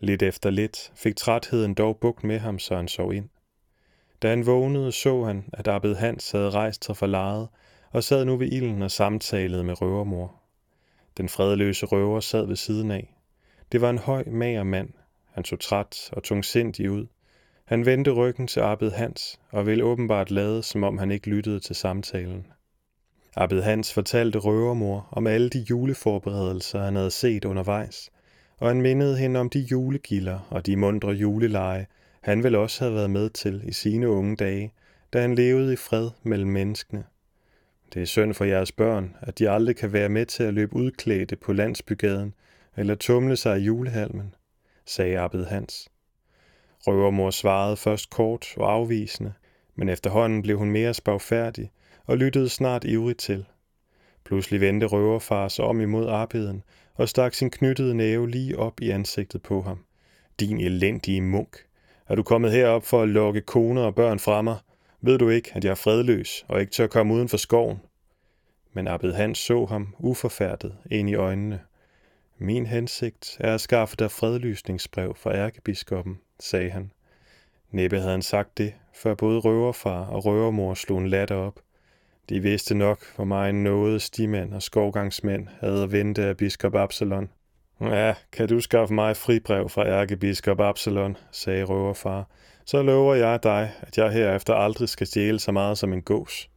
Lidt 0.00 0.22
efter 0.22 0.50
lidt 0.50 0.92
fik 0.94 1.16
trætheden 1.16 1.74
dog 1.74 1.96
bugt 1.96 2.24
med 2.24 2.38
ham, 2.38 2.58
så 2.58 2.76
han 2.76 2.88
sov 2.88 3.14
ind. 3.14 3.28
Da 4.22 4.28
han 4.28 4.46
vågnede, 4.46 4.92
så 4.92 5.24
han, 5.24 5.44
at 5.52 5.68
Abed 5.68 5.94
Hans 5.94 6.30
havde 6.30 6.50
rejst 6.50 6.84
sig 6.84 6.96
fra 6.96 7.06
lejet 7.06 7.48
og 7.90 8.04
sad 8.04 8.24
nu 8.24 8.36
ved 8.36 8.52
ilden 8.52 8.82
og 8.82 8.90
samtalede 8.90 9.64
med 9.64 9.80
røvermor. 9.80 10.40
Den 11.16 11.28
fredløse 11.28 11.86
røver 11.86 12.20
sad 12.20 12.46
ved 12.46 12.56
siden 12.56 12.90
af. 12.90 13.14
Det 13.72 13.80
var 13.80 13.90
en 13.90 13.98
høj, 13.98 14.24
mager 14.26 14.62
mand. 14.62 14.90
Han 15.32 15.44
så 15.44 15.56
træt 15.56 16.10
og 16.12 16.22
tungsindig 16.22 16.90
ud. 16.90 17.06
Han 17.74 17.86
vendte 17.86 18.10
ryggen 18.10 18.46
til 18.46 18.60
Abed 18.60 18.90
Hans 18.90 19.40
og 19.50 19.66
ville 19.66 19.84
åbenbart 19.84 20.30
lade, 20.30 20.62
som 20.62 20.84
om 20.84 20.98
han 20.98 21.10
ikke 21.10 21.30
lyttede 21.30 21.60
til 21.60 21.76
samtalen. 21.76 22.46
Abed 23.36 23.62
Hans 23.62 23.92
fortalte 23.92 24.38
røvermor 24.38 25.08
om 25.12 25.26
alle 25.26 25.48
de 25.48 25.58
juleforberedelser, 25.70 26.82
han 26.82 26.96
havde 26.96 27.10
set 27.10 27.44
undervejs, 27.44 28.10
og 28.58 28.68
han 28.68 28.82
mindede 28.82 29.16
hende 29.16 29.40
om 29.40 29.50
de 29.50 29.58
julegilder 29.58 30.48
og 30.50 30.66
de 30.66 30.76
mundre 30.76 31.08
juleleje, 31.08 31.86
han 32.20 32.42
vel 32.42 32.54
også 32.54 32.84
havde 32.84 32.94
været 32.94 33.10
med 33.10 33.30
til 33.30 33.62
i 33.64 33.72
sine 33.72 34.08
unge 34.08 34.36
dage, 34.36 34.72
da 35.12 35.20
han 35.20 35.34
levede 35.34 35.72
i 35.72 35.76
fred 35.76 36.10
mellem 36.22 36.50
menneskene. 36.50 37.04
Det 37.94 38.02
er 38.02 38.06
synd 38.06 38.34
for 38.34 38.44
jeres 38.44 38.72
børn, 38.72 39.16
at 39.20 39.38
de 39.38 39.50
aldrig 39.50 39.76
kan 39.76 39.92
være 39.92 40.08
med 40.08 40.26
til 40.26 40.42
at 40.42 40.54
løbe 40.54 40.76
udklædte 40.76 41.36
på 41.36 41.52
landsbygaden 41.52 42.34
eller 42.76 42.94
tumle 42.94 43.36
sig 43.36 43.60
i 43.60 43.64
julehalmen, 43.64 44.34
sagde 44.86 45.18
Abed 45.18 45.44
Hans. 45.44 45.88
Røvermor 46.86 47.30
svarede 47.30 47.76
først 47.76 48.10
kort 48.10 48.46
og 48.56 48.72
afvisende, 48.72 49.32
men 49.74 49.88
efterhånden 49.88 50.42
blev 50.42 50.58
hun 50.58 50.70
mere 50.70 50.94
spagfærdig 50.94 51.70
og 52.06 52.16
lyttede 52.16 52.48
snart 52.48 52.84
ivrigt 52.84 53.18
til. 53.18 53.44
Pludselig 54.24 54.60
vendte 54.60 54.86
røverfar 54.86 55.48
sig 55.48 55.64
om 55.64 55.80
imod 55.80 56.08
arbejden 56.08 56.62
og 56.94 57.08
stak 57.08 57.34
sin 57.34 57.50
knyttede 57.50 57.94
næve 57.94 58.30
lige 58.30 58.58
op 58.58 58.80
i 58.80 58.90
ansigtet 58.90 59.42
på 59.42 59.62
ham. 59.62 59.84
Din 60.40 60.60
elendige 60.60 61.20
munk. 61.20 61.56
Er 62.08 62.14
du 62.14 62.22
kommet 62.22 62.52
herop 62.52 62.84
for 62.84 63.02
at 63.02 63.08
lokke 63.08 63.40
koner 63.40 63.82
og 63.82 63.94
børn 63.94 64.18
fra 64.18 64.42
mig? 64.42 64.56
Ved 65.00 65.18
du 65.18 65.28
ikke, 65.28 65.50
at 65.54 65.64
jeg 65.64 65.70
er 65.70 65.74
fredløs 65.74 66.44
og 66.48 66.60
ikke 66.60 66.72
tør 66.72 66.86
komme 66.86 67.14
uden 67.14 67.28
for 67.28 67.36
skoven? 67.36 67.80
Men 68.72 68.88
Abed 68.88 69.12
Hans 69.12 69.38
så 69.38 69.64
ham 69.64 69.94
uforfærdet 69.98 70.74
ind 70.90 71.10
i 71.10 71.14
øjnene. 71.14 71.60
Min 72.38 72.66
hensigt 72.66 73.36
er 73.40 73.54
at 73.54 73.60
skaffe 73.60 73.96
dig 73.96 74.10
fredlysningsbrev 74.10 75.14
fra 75.16 75.34
ærkebiskoppen, 75.34 76.20
sagde 76.40 76.70
han. 76.70 76.90
Næppe 77.70 77.96
havde 77.96 78.10
han 78.10 78.22
sagt 78.22 78.58
det, 78.58 78.74
før 78.92 79.14
både 79.14 79.38
røverfar 79.38 80.06
og 80.06 80.24
røvermor 80.24 80.74
slog 80.74 80.98
en 80.98 81.08
latter 81.08 81.36
op. 81.36 81.60
De 82.28 82.40
vidste 82.40 82.74
nok, 82.74 83.14
hvor 83.16 83.24
meget 83.24 83.54
noget 83.54 84.02
stimand 84.02 84.54
og 84.54 84.62
skovgangsmænd 84.62 85.48
havde 85.60 85.82
at 85.82 85.92
vente 85.92 86.24
af 86.24 86.36
biskop 86.36 86.74
Absalon. 86.74 87.30
Ja, 87.80 88.14
kan 88.32 88.48
du 88.48 88.60
skaffe 88.60 88.94
mig 88.94 89.16
fribrev 89.16 89.68
fra 89.68 89.86
ærkebiskop 89.86 90.60
Absalon, 90.60 91.16
sagde 91.30 91.64
røverfar, 91.64 92.28
så 92.64 92.82
lover 92.82 93.14
jeg 93.14 93.42
dig, 93.42 93.72
at 93.80 93.98
jeg 93.98 94.12
herefter 94.12 94.54
aldrig 94.54 94.88
skal 94.88 95.06
stjæle 95.06 95.38
så 95.38 95.52
meget 95.52 95.78
som 95.78 95.92
en 95.92 96.02
gås. 96.02 96.50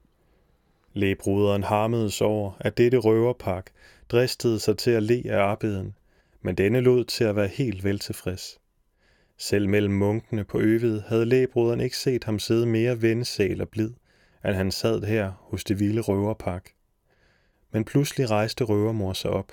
Læbruderen 0.94 1.64
harmedes 1.64 2.22
over, 2.22 2.52
at 2.60 2.78
dette 2.78 2.98
røverpak 2.98 3.66
dristede 4.10 4.60
sig 4.60 4.78
til 4.78 4.92
at 4.92 5.04
le 5.04 5.24
af 5.26 5.40
arbejden, 5.40 5.96
men 6.42 6.56
denne 6.56 6.82
lod 6.82 7.04
til 7.04 7.24
at 7.24 7.36
være 7.36 7.48
helt 7.48 7.84
veltilfreds. 7.84 8.60
Selv 9.38 9.70
mellem 9.70 9.94
munkene 9.94 10.44
på 10.44 10.60
øvet 10.60 11.04
havde 11.08 11.26
lægebroderen 11.26 11.80
ikke 11.80 11.98
set 11.98 12.24
ham 12.24 12.40
sidde 12.40 12.66
mere 12.66 13.02
vennesal 13.02 13.62
og 13.62 13.70
blid, 13.70 13.92
end 14.46 14.56
han 14.56 14.72
sad 14.72 15.02
her 15.02 15.32
hos 15.40 15.64
det 15.64 15.80
vilde 15.80 16.02
røverpak. 16.02 16.70
Men 17.72 17.86
pludselig 17.86 18.30
rejste 18.30 18.64
røvermor 18.64 19.14
sig 19.14 19.32
op. 19.32 19.52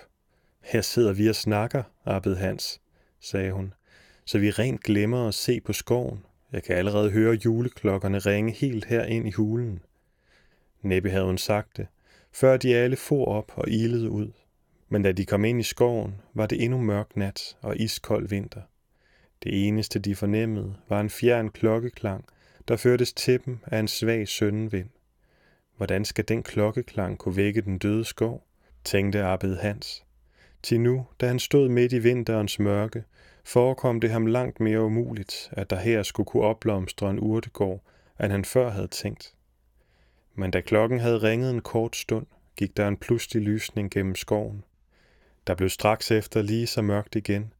Her 0.60 0.80
sidder 0.80 1.12
vi 1.12 1.28
og 1.28 1.34
snakker, 1.34 1.82
Abed 2.04 2.36
Hans, 2.36 2.80
sagde 3.20 3.52
hun. 3.52 3.74
så 4.24 4.38
vi 4.38 4.50
rent 4.50 4.82
glemmer 4.82 5.28
at 5.28 5.34
se 5.34 5.60
på 5.60 5.72
skoven. 5.72 6.24
Jeg 6.52 6.62
kan 6.62 6.76
allerede 6.76 7.10
høre 7.10 7.38
juleklokkerne 7.44 8.18
ringe 8.18 8.52
helt 8.52 8.84
her 8.84 9.04
ind 9.04 9.28
i 9.28 9.30
hulen. 9.30 9.80
Næppe 10.82 11.10
havde 11.10 11.24
hun 11.24 11.38
sagt 11.38 11.76
det, 11.76 11.86
før 12.32 12.56
de 12.56 12.76
alle 12.76 12.96
for 12.96 13.24
op 13.24 13.52
og 13.56 13.68
ilede 13.68 14.10
ud. 14.10 14.32
Men 14.88 15.02
da 15.02 15.12
de 15.12 15.24
kom 15.24 15.44
ind 15.44 15.60
i 15.60 15.62
skoven, 15.62 16.14
var 16.34 16.46
det 16.46 16.64
endnu 16.64 16.80
mørk 16.80 17.16
nat 17.16 17.56
og 17.60 17.76
iskold 17.76 18.28
vinter. 18.28 18.60
Det 19.44 19.68
eneste, 19.68 19.98
de 19.98 20.16
fornemmede, 20.16 20.74
var 20.88 21.00
en 21.00 21.10
fjern 21.10 21.50
klokkeklang, 21.50 22.24
der 22.68 22.76
førtes 22.76 23.12
til 23.12 23.40
dem 23.44 23.58
af 23.66 23.78
en 23.78 23.88
svag 23.88 24.28
søndenvind. 24.28 24.88
Hvordan 25.76 26.04
skal 26.04 26.28
den 26.28 26.42
klokkeklang 26.42 27.18
kunne 27.18 27.36
vække 27.36 27.60
den 27.60 27.78
døde 27.78 28.04
skov, 28.04 28.46
tænkte 28.84 29.24
Abed 29.24 29.56
Hans. 29.56 30.04
Til 30.62 30.80
nu, 30.80 31.06
da 31.20 31.26
han 31.26 31.38
stod 31.38 31.68
midt 31.68 31.92
i 31.92 31.98
vinterens 31.98 32.58
mørke, 32.58 33.04
forekom 33.44 34.00
det 34.00 34.10
ham 34.10 34.26
langt 34.26 34.60
mere 34.60 34.80
umuligt, 34.80 35.50
at 35.52 35.70
der 35.70 35.76
her 35.76 36.02
skulle 36.02 36.26
kunne 36.26 36.42
opblomstre 36.42 37.10
en 37.10 37.20
urtegård, 37.20 37.82
end 38.20 38.32
han 38.32 38.44
før 38.44 38.70
havde 38.70 38.88
tænkt. 38.88 39.34
Men 40.34 40.50
da 40.50 40.60
klokken 40.60 41.00
havde 41.00 41.22
ringet 41.22 41.50
en 41.50 41.60
kort 41.60 41.96
stund, 41.96 42.26
gik 42.56 42.76
der 42.76 42.88
en 42.88 42.96
pludselig 42.96 43.42
lysning 43.42 43.90
gennem 43.90 44.14
skoven. 44.14 44.64
Der 45.46 45.54
blev 45.54 45.68
straks 45.68 46.10
efter 46.10 46.42
lige 46.42 46.66
så 46.66 46.82
mørkt 46.82 47.14
igen, 47.14 47.52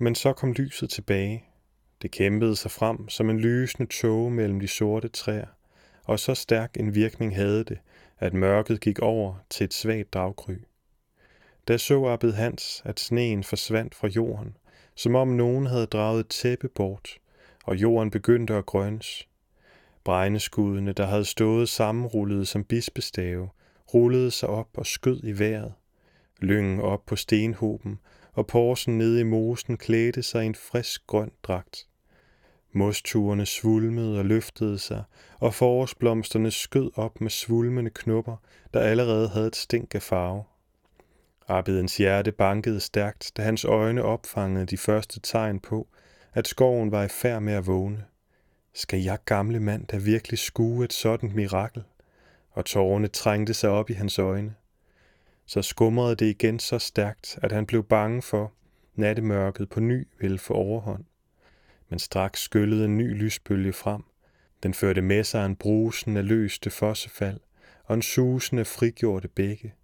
men 0.00 0.14
så 0.14 0.32
kom 0.32 0.52
lyset 0.52 0.90
tilbage. 0.90 1.44
Det 2.02 2.10
kæmpede 2.10 2.56
sig 2.56 2.70
frem 2.70 3.08
som 3.08 3.30
en 3.30 3.40
lysende 3.40 3.88
tåge 3.92 4.30
mellem 4.30 4.60
de 4.60 4.68
sorte 4.68 5.08
træer, 5.08 5.46
og 6.04 6.18
så 6.18 6.34
stærk 6.34 6.76
en 6.76 6.94
virkning 6.94 7.36
havde 7.36 7.64
det, 7.64 7.78
at 8.18 8.34
mørket 8.34 8.80
gik 8.80 8.98
over 8.98 9.34
til 9.50 9.64
et 9.64 9.74
svagt 9.74 10.12
daggry. 10.12 10.56
Da 11.68 11.78
så 11.78 12.06
Abed 12.06 12.32
Hans, 12.32 12.82
at 12.84 13.00
sneen 13.00 13.44
forsvandt 13.44 13.94
fra 13.94 14.08
jorden, 14.08 14.56
som 14.94 15.14
om 15.14 15.28
nogen 15.28 15.66
havde 15.66 15.86
draget 15.86 16.20
et 16.20 16.28
tæppe 16.28 16.68
bort, 16.68 17.18
og 17.64 17.76
jorden 17.76 18.10
begyndte 18.10 18.54
at 18.54 18.66
grønnes. 18.66 19.28
Bregneskuddene, 20.04 20.92
der 20.92 21.06
havde 21.06 21.24
stået 21.24 21.68
sammenrullet 21.68 22.48
som 22.48 22.64
bispestave, 22.64 23.48
rullede 23.94 24.30
sig 24.30 24.48
op 24.48 24.68
og 24.74 24.86
skød 24.86 25.20
i 25.24 25.38
vejret. 25.38 25.72
Lyngen 26.40 26.80
op 26.80 27.06
på 27.06 27.16
stenhoben, 27.16 27.98
og 28.32 28.46
porsen 28.46 28.98
nede 28.98 29.20
i 29.20 29.24
mosen 29.24 29.76
klædte 29.76 30.22
sig 30.22 30.42
i 30.42 30.46
en 30.46 30.54
frisk 30.54 31.06
grøn 31.06 31.30
dragt. 31.42 31.86
Mosturene 32.72 33.46
svulmede 33.46 34.18
og 34.18 34.24
løftede 34.24 34.78
sig, 34.78 35.02
og 35.38 35.54
forårsblomsterne 35.54 36.50
skød 36.50 36.90
op 36.94 37.20
med 37.20 37.30
svulmende 37.30 37.90
knopper, 37.90 38.36
der 38.74 38.80
allerede 38.80 39.28
havde 39.28 39.46
et 39.46 39.56
stink 39.56 39.94
af 39.94 40.02
farve. 40.02 40.44
Abedens 41.48 41.96
hjerte 41.96 42.32
bankede 42.32 42.80
stærkt, 42.80 43.32
da 43.36 43.42
hans 43.42 43.64
øjne 43.64 44.02
opfangede 44.02 44.66
de 44.66 44.76
første 44.76 45.20
tegn 45.20 45.60
på, 45.60 45.88
at 46.32 46.48
skoven 46.48 46.92
var 46.92 47.04
i 47.04 47.08
færd 47.08 47.42
med 47.42 47.52
at 47.52 47.66
vågne. 47.66 48.04
Skal 48.74 49.00
jeg, 49.00 49.18
gamle 49.24 49.60
mand, 49.60 49.86
da 49.86 49.96
virkelig 49.96 50.38
skue 50.38 50.84
et 50.84 50.92
sådan 50.92 51.32
mirakel? 51.34 51.82
Og 52.50 52.64
tårerne 52.64 53.08
trængte 53.08 53.54
sig 53.54 53.70
op 53.70 53.90
i 53.90 53.92
hans 53.92 54.18
øjne. 54.18 54.54
Så 55.50 55.62
skumrede 55.62 56.16
det 56.16 56.26
igen 56.26 56.58
så 56.58 56.78
stærkt, 56.78 57.38
at 57.42 57.52
han 57.52 57.66
blev 57.66 57.84
bange 57.84 58.22
for, 58.22 58.52
nattemørket 58.94 59.68
på 59.68 59.80
ny 59.80 60.08
ville 60.20 60.38
få 60.38 60.54
overhånd. 60.54 61.04
Men 61.88 61.98
straks 61.98 62.40
skyllede 62.40 62.84
en 62.84 62.98
ny 62.98 63.14
lysbølge 63.14 63.72
frem. 63.72 64.02
Den 64.62 64.74
førte 64.74 65.02
med 65.02 65.24
sig 65.24 65.46
en 65.46 65.56
brusen 65.56 66.16
af 66.16 66.28
løste 66.28 66.70
fossefald 66.70 67.40
og 67.84 67.94
en 67.94 68.02
susende 68.02 68.64
frigjorte 68.64 69.28
bække. 69.28 69.74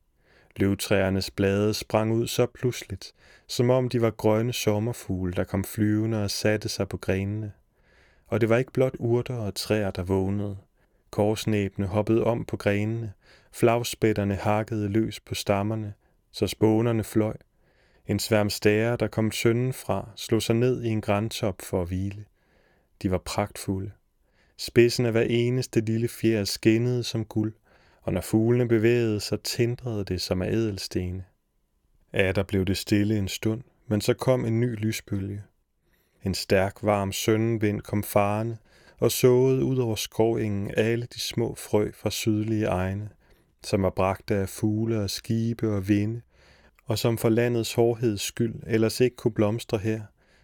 Løvtræernes 0.57 1.31
blade 1.31 1.75
sprang 1.75 2.13
ud 2.13 2.27
så 2.27 2.47
pludseligt, 2.47 3.13
som 3.47 3.71
om 3.71 3.89
de 3.89 4.01
var 4.01 4.11
grønne 4.11 4.53
sommerfugle, 4.53 5.33
der 5.33 5.45
kom 5.45 5.65
flyvende 5.65 6.25
og 6.25 6.31
satte 6.31 6.69
sig 6.69 6.89
på 6.89 6.97
grenene. 6.97 7.53
Og 8.27 8.41
det 8.41 8.49
var 8.49 8.57
ikke 8.57 8.73
blot 8.73 8.95
urter 8.99 9.37
og 9.37 9.55
træer, 9.55 9.91
der 9.91 10.03
vågnede. 10.03 10.57
Korsnæbene 11.11 11.87
hoppede 11.87 12.25
om 12.25 12.45
på 12.45 12.57
grenene, 12.57 13.13
flagspætterne 13.57 14.35
hakkede 14.35 14.89
løs 14.89 15.21
på 15.21 15.35
stammerne, 15.35 15.95
så 16.33 16.47
spånerne 16.47 17.05
fløj. 17.05 17.37
En 18.07 18.19
sværm 18.19 18.51
stære, 18.51 18.97
der 18.97 19.07
kom 19.07 19.33
sønden 19.33 19.73
fra, 19.73 20.11
slog 20.17 20.43
sig 20.43 20.57
ned 20.57 20.83
i 20.83 20.89
en 20.89 21.01
græntop 21.01 21.63
for 21.63 21.83
at 21.83 21.89
hvile. 21.89 22.25
De 23.03 23.11
var 23.11 23.19
pragtfulde. 23.19 23.91
Spidsen 24.57 25.07
af 25.07 25.13
hver 25.13 25.23
eneste 25.23 25.81
lille 25.81 26.09
fjer 26.09 26.45
skinnede 26.45 27.03
som 27.03 27.25
guld, 27.25 27.55
og 28.03 28.13
når 28.13 28.21
fuglene 28.21 28.69
bevægede 28.69 29.21
sig, 29.21 29.41
tindrede 29.41 30.05
det 30.05 30.21
som 30.21 30.43
af 30.43 30.53
ædelstene. 30.53 31.25
Ja, 32.13 32.33
der 32.33 32.43
blev 32.43 32.65
det 32.65 32.77
stille 32.77 33.19
en 33.19 33.29
stund, 33.29 33.63
men 33.87 34.01
så 34.01 34.15
kom 34.15 34.45
en 34.45 34.61
ny 34.61 34.75
lysbølge. 34.75 35.43
En 36.25 36.35
stærk, 36.35 36.77
varm 36.83 37.13
søndenvind 37.13 37.81
kom 37.81 38.03
farende 38.03 38.57
og 38.99 39.11
såede 39.11 39.65
ud 39.65 39.79
over 39.79 39.95
skovengen 39.95 40.71
alle 40.77 41.07
de 41.15 41.21
små 41.21 41.55
frø 41.55 41.91
fra 41.95 42.11
sydlige 42.11 42.67
egne, 42.67 43.11
som 43.67 43.83
var 43.83 43.91
bragte 43.91 44.35
af 44.35 44.49
fugle 44.49 45.01
og 45.01 45.11
skibe 45.11 45.71
og 45.71 45.89
vinde, 45.89 46.21
og 46.85 46.99
som 46.99 47.19
for 47.19 47.29
landets 47.29 47.75
hårdheds 47.75 48.21
skyld 48.21 48.55
ellers 48.67 49.01
ikke 49.01 49.17
kunne 49.17 49.35
blomstre 49.35 49.79
her, 49.79 50.01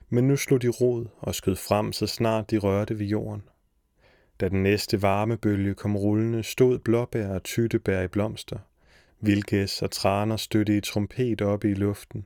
men 0.08 0.28
nu 0.28 0.36
slog 0.36 0.62
de 0.62 0.68
rod 0.68 1.06
og 1.18 1.34
skød 1.34 1.56
frem, 1.56 1.92
så 1.92 2.06
snart 2.06 2.50
de 2.50 2.58
rørte 2.58 2.98
ved 2.98 3.06
jorden. 3.06 3.42
Da 4.40 4.48
den 4.48 4.62
næste 4.62 5.02
varmebølge 5.02 5.74
kom 5.74 5.96
rullende, 5.96 6.42
stod 6.42 6.78
blåbær 6.78 7.28
og 7.28 7.42
tyttebær 7.42 8.02
i 8.02 8.08
blomster. 8.08 8.58
Vildgæs 9.20 9.82
og 9.82 9.90
traner 9.90 10.36
støtte 10.36 10.76
i 10.76 10.80
trompet 10.80 11.42
oppe 11.42 11.70
i 11.70 11.74
luften. 11.74 12.24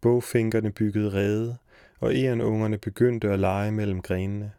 Bogfinkerne 0.00 0.72
byggede 0.72 1.12
rede, 1.12 1.56
og 1.98 2.16
erenungerne 2.16 2.78
begyndte 2.78 3.30
at 3.30 3.38
lege 3.38 3.72
mellem 3.72 4.02
grenene. 4.02 4.52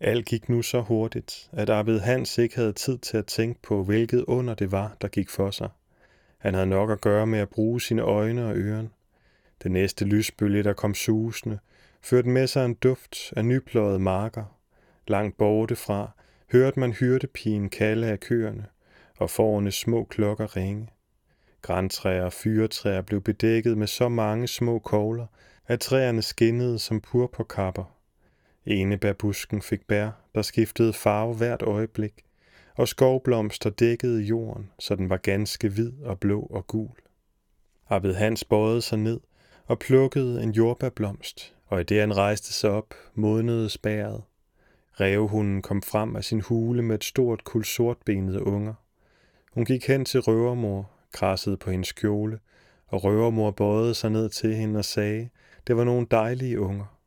Alt 0.00 0.26
gik 0.26 0.48
nu 0.48 0.62
så 0.62 0.80
hurtigt, 0.80 1.50
at 1.52 1.70
Arvid 1.70 1.98
Hans 1.98 2.38
ikke 2.38 2.56
havde 2.56 2.72
tid 2.72 2.98
til 2.98 3.16
at 3.16 3.26
tænke 3.26 3.62
på, 3.62 3.84
hvilket 3.84 4.24
under 4.24 4.54
det 4.54 4.72
var, 4.72 4.96
der 5.00 5.08
gik 5.08 5.30
for 5.30 5.50
sig. 5.50 5.68
Han 6.38 6.54
havde 6.54 6.66
nok 6.66 6.90
at 6.90 7.00
gøre 7.00 7.26
med 7.26 7.38
at 7.38 7.48
bruge 7.48 7.80
sine 7.80 8.02
øjne 8.02 8.46
og 8.46 8.56
øren. 8.56 8.90
Den 9.62 9.72
næste 9.72 10.04
lysbølge, 10.04 10.62
der 10.62 10.72
kom 10.72 10.94
susende, 10.94 11.58
førte 12.02 12.28
med 12.28 12.46
sig 12.46 12.64
en 12.64 12.74
duft 12.74 13.32
af 13.36 13.44
nypløjet 13.44 14.00
marker. 14.00 14.44
Langt 15.08 15.38
borte 15.38 15.76
fra 15.76 16.10
hørte 16.52 16.80
man 16.80 16.92
hyrdepigen 16.92 17.68
kalde 17.68 18.06
af 18.06 18.20
køerne, 18.20 18.66
og 19.16 19.30
forerne 19.30 19.72
små 19.72 20.04
klokker 20.04 20.56
ringe. 20.56 20.88
Græntræer 21.62 22.24
og 22.24 22.32
fyretræer 22.32 23.02
blev 23.02 23.20
bedækket 23.20 23.78
med 23.78 23.86
så 23.86 24.08
mange 24.08 24.48
små 24.48 24.78
kogler, 24.78 25.26
at 25.66 25.80
træerne 25.80 26.22
skinnede 26.22 26.78
som 26.78 27.00
purpurkapper. 27.00 27.97
Enebærbusken 28.66 29.62
fik 29.62 29.86
bær, 29.86 30.10
der 30.34 30.42
skiftede 30.42 30.92
farve 30.92 31.34
hvert 31.34 31.62
øjeblik, 31.62 32.24
og 32.74 32.88
skovblomster 32.88 33.70
dækkede 33.70 34.22
jorden, 34.22 34.70
så 34.78 34.94
den 34.94 35.08
var 35.08 35.16
ganske 35.16 35.68
hvid 35.68 35.92
og 36.02 36.20
blå 36.20 36.40
og 36.40 36.66
gul. 36.66 36.96
Abed 37.88 38.14
Hans 38.14 38.44
bøjede 38.44 38.82
sig 38.82 38.98
ned 38.98 39.20
og 39.66 39.78
plukkede 39.78 40.42
en 40.42 40.50
jordbærblomst, 40.50 41.54
og 41.66 41.80
i 41.80 41.84
det 41.84 42.00
han 42.00 42.16
rejste 42.16 42.52
sig 42.52 42.70
op, 42.70 42.94
modnede 43.14 43.70
spæret. 43.70 44.22
Rævehunden 45.00 45.62
kom 45.62 45.82
frem 45.82 46.16
af 46.16 46.24
sin 46.24 46.40
hule 46.40 46.82
med 46.82 46.94
et 46.94 47.04
stort 47.04 47.44
kul 47.44 47.64
sortbenede 47.64 48.46
unger. 48.46 48.74
Hun 49.52 49.64
gik 49.64 49.86
hen 49.86 50.04
til 50.04 50.20
røvermor, 50.20 50.90
krassede 51.12 51.56
på 51.56 51.70
hendes 51.70 51.92
kjole, 51.92 52.38
og 52.86 53.04
røvermor 53.04 53.50
bøjede 53.50 53.94
sig 53.94 54.10
ned 54.10 54.28
til 54.28 54.54
hende 54.54 54.78
og 54.78 54.84
sagde, 54.84 55.28
det 55.66 55.76
var 55.76 55.84
nogle 55.84 56.06
dejlige 56.10 56.60
unger. 56.60 56.97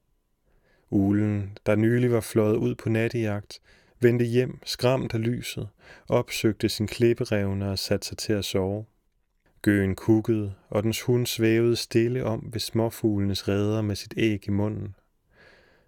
Ulen, 0.92 1.58
der 1.66 1.76
nylig 1.76 2.12
var 2.12 2.20
fløjet 2.20 2.56
ud 2.56 2.76
på 2.76 2.90
nattejagt, 2.90 3.60
vendte 4.00 4.26
hjem, 4.26 4.60
skræmt 4.66 5.14
af 5.14 5.22
lyset, 5.24 5.70
opsøgte 6.10 6.70
sin 6.70 6.88
klipperevne 6.88 7.72
og 7.72 7.80
satte 7.80 8.08
sig 8.08 8.18
til 8.18 8.34
at 8.34 8.46
sove. 8.46 8.86
Gøen 9.62 9.96
kukkede, 9.96 10.54
og 10.70 10.84
dens 10.84 11.02
hund 11.02 11.26
svævede 11.26 11.76
stille 11.76 12.26
om 12.26 12.50
ved 12.54 12.60
småfuglenes 12.60 13.48
redder 13.48 13.82
med 13.82 13.96
sit 13.96 14.14
æg 14.18 14.48
i 14.48 14.52
munden. 14.52 14.96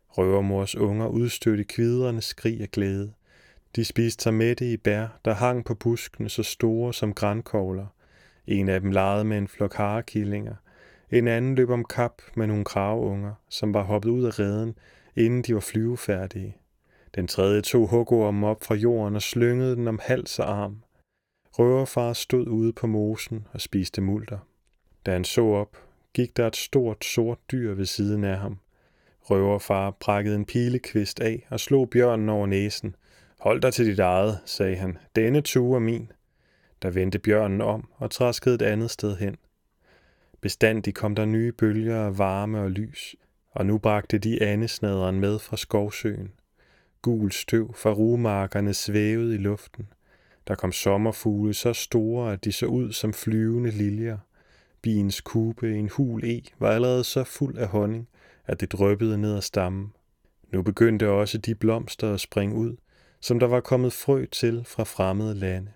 Røvermors 0.10 0.76
unger 0.76 1.08
udstødte 1.08 1.64
kvidrende 1.64 2.22
skrig 2.22 2.62
af 2.62 2.72
glæde. 2.72 3.14
De 3.76 3.86
spiste 3.86 4.24
sig 4.24 4.34
mætte 4.34 4.72
i 4.72 4.78
bær, 4.78 5.20
der 5.26 5.34
hang 5.34 5.66
på 5.66 5.76
buskene 5.76 6.30
så 6.30 6.44
store 6.44 6.94
som 6.94 7.14
grænkogler. 7.14 7.86
En 8.48 8.70
af 8.70 8.82
dem 8.82 8.92
legede 8.92 9.24
med 9.24 9.38
en 9.38 9.48
flok 9.48 9.74
harekillinger. 9.74 10.56
En 11.14 11.28
anden 11.28 11.56
løb 11.56 11.70
om 11.70 11.86
kap 11.86 12.22
med 12.36 12.48
nogle 12.48 12.66
kravunger, 12.66 13.34
som 13.50 13.74
var 13.74 13.84
hoppet 13.84 14.10
ud 14.10 14.24
af 14.24 14.40
reden, 14.40 14.78
inden 15.16 15.42
de 15.42 15.54
var 15.54 15.60
flyvefærdige. 15.60 16.58
Den 17.16 17.28
tredje 17.28 17.62
tog 17.62 17.88
hugormen 17.88 18.44
op 18.44 18.64
fra 18.64 18.76
jorden 18.76 19.16
og 19.16 19.22
slyngede 19.22 19.76
den 19.76 19.88
om 19.88 20.00
hals 20.04 20.40
og 20.40 20.50
arm. 20.50 20.84
Røverfar 21.60 22.14
stod 22.14 22.48
ude 22.48 22.74
på 22.74 22.88
mosen 22.88 23.48
og 23.52 23.62
spiste 23.62 24.02
multer. 24.02 24.38
Da 25.06 25.12
han 25.12 25.24
så 25.24 25.42
op, 25.42 25.78
gik 26.14 26.38
der 26.38 26.48
et 26.48 26.56
stort 26.56 27.06
sort 27.06 27.40
dyr 27.52 27.74
ved 27.74 27.86
siden 27.86 28.24
af 28.24 28.38
ham. 28.38 28.58
Røverfar 29.22 29.92
brækkede 29.92 30.36
en 30.36 30.46
pilekvist 30.46 31.20
af 31.20 31.48
og 31.50 31.60
slog 31.60 31.90
bjørnen 31.90 32.30
over 32.30 32.48
næsen. 32.48 32.96
Hold 33.40 33.62
dig 33.62 33.74
til 33.74 33.86
dit 33.86 34.00
eget, 34.00 34.40
sagde 34.46 34.76
han. 34.76 34.98
Denne 35.16 35.42
tue 35.42 35.76
er 35.76 35.80
min. 35.80 36.12
Der 36.82 36.90
vendte 36.90 37.20
bjørnen 37.20 37.62
om 37.62 37.90
og 37.96 38.12
træskede 38.12 38.56
et 38.56 38.62
andet 38.62 38.92
sted 38.92 39.18
hen. 39.18 39.38
Bestandig 40.44 40.96
kom 40.96 41.16
der 41.16 41.26
nye 41.26 41.52
bølger 41.52 41.98
af 41.98 42.18
varme 42.18 42.62
og 42.62 42.72
lys, 42.72 43.16
og 43.52 43.66
nu 43.66 43.78
bragte 43.78 44.18
de 44.18 44.44
andesnaderen 44.44 45.20
med 45.20 45.40
fra 45.40 45.58
skovsøen. 45.58 46.32
Gul 47.02 47.32
støv 47.32 47.74
fra 47.74 47.92
rumarkerne 47.94 48.74
svævede 48.74 49.36
i 49.36 49.38
luften. 49.38 49.88
Der 50.48 50.56
kom 50.56 50.72
sommerfugle 50.72 51.54
så 51.54 51.74
store, 51.74 52.34
at 52.34 52.46
de 52.46 52.52
så 52.52 52.66
ud 52.66 52.92
som 52.92 53.14
flyvende 53.14 53.72
liljer. 53.72 54.18
Biens 54.82 55.22
kube, 55.22 55.76
en 55.76 55.90
hul 55.90 56.24
e, 56.24 56.42
var 56.60 56.72
allerede 56.72 57.04
så 57.04 57.24
fuld 57.24 57.58
af 57.58 57.68
honning, 57.68 58.08
at 58.46 58.62
det 58.62 58.72
drøbbede 58.72 59.18
ned 59.18 59.36
ad 59.36 59.42
stammen. 59.42 59.94
Nu 60.52 60.62
begyndte 60.62 61.10
også 61.10 61.38
de 61.38 61.56
blomster 61.56 62.14
at 62.14 62.20
springe 62.20 62.56
ud, 62.56 62.76
som 63.22 63.40
der 63.40 63.48
var 63.48 63.60
kommet 63.60 63.94
frø 63.94 64.26
til 64.26 64.64
fra 64.68 64.84
fremmede 64.84 65.36
lande. 65.36 65.72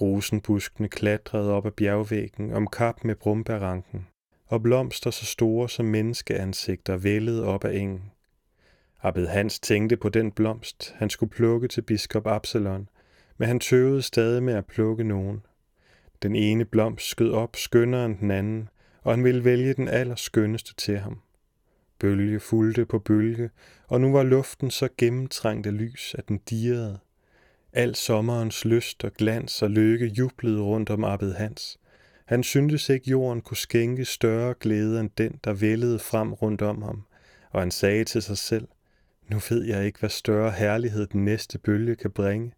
Rosenbuskene 0.00 0.88
klatrede 0.88 1.52
op 1.52 1.66
ad 1.66 1.70
bjergvæggen 1.70 2.52
om 2.52 2.66
kap 2.66 3.04
med 3.04 3.14
brumbæranken, 3.14 4.06
og 4.46 4.62
blomster 4.62 5.10
så 5.10 5.26
store 5.26 5.68
som 5.68 5.86
menneskeansigter 5.86 6.96
vældede 6.96 7.44
op 7.44 7.64
ad 7.64 7.74
engen. 7.74 8.12
Abed 9.02 9.26
Hans 9.26 9.60
tænkte 9.60 9.96
på 9.96 10.08
den 10.08 10.32
blomst, 10.32 10.94
han 10.96 11.10
skulle 11.10 11.30
plukke 11.30 11.68
til 11.68 11.82
biskop 11.82 12.26
Absalon, 12.26 12.88
men 13.38 13.48
han 13.48 13.60
tøvede 13.60 14.02
stadig 14.02 14.42
med 14.42 14.54
at 14.54 14.66
plukke 14.66 15.04
nogen. 15.04 15.46
Den 16.22 16.36
ene 16.36 16.64
blomst 16.64 17.06
skød 17.06 17.32
op 17.32 17.56
skønnere 17.56 18.06
end 18.06 18.18
den 18.18 18.30
anden, 18.30 18.68
og 19.02 19.12
han 19.12 19.24
ville 19.24 19.44
vælge 19.44 19.74
den 19.74 19.88
allerskønneste 19.88 20.74
til 20.74 20.98
ham. 20.98 21.20
Bølge 21.98 22.40
fulgte 22.40 22.86
på 22.86 22.98
bølge, 22.98 23.50
og 23.86 24.00
nu 24.00 24.12
var 24.12 24.22
luften 24.22 24.70
så 24.70 24.88
gennemtrængt 24.98 25.66
af 25.66 25.78
lys, 25.78 26.14
at 26.18 26.28
den 26.28 26.38
dirrede. 26.38 26.98
Al 27.74 27.94
sommerens 27.94 28.64
lyst 28.64 29.04
og 29.04 29.12
glans 29.12 29.62
og 29.62 29.70
lykke 29.70 30.06
jublede 30.06 30.60
rundt 30.60 30.90
om 30.90 31.04
Abed 31.04 31.34
Hans. 31.34 31.78
Han 32.26 32.42
syntes 32.42 32.88
ikke, 32.88 33.10
jorden 33.10 33.40
kunne 33.40 33.56
skænke 33.56 34.04
større 34.04 34.54
glæde 34.60 35.00
end 35.00 35.10
den, 35.18 35.40
der 35.44 35.52
vældede 35.52 35.98
frem 35.98 36.32
rundt 36.32 36.62
om 36.62 36.82
ham, 36.82 37.02
og 37.50 37.60
han 37.60 37.70
sagde 37.70 38.04
til 38.04 38.22
sig 38.22 38.38
selv, 38.38 38.68
nu 39.28 39.40
ved 39.50 39.64
jeg 39.64 39.86
ikke, 39.86 39.98
hvad 39.98 40.10
større 40.10 40.50
herlighed 40.50 41.06
den 41.06 41.24
næste 41.24 41.58
bølge 41.58 41.94
kan 41.94 42.10
bringe. 42.10 42.52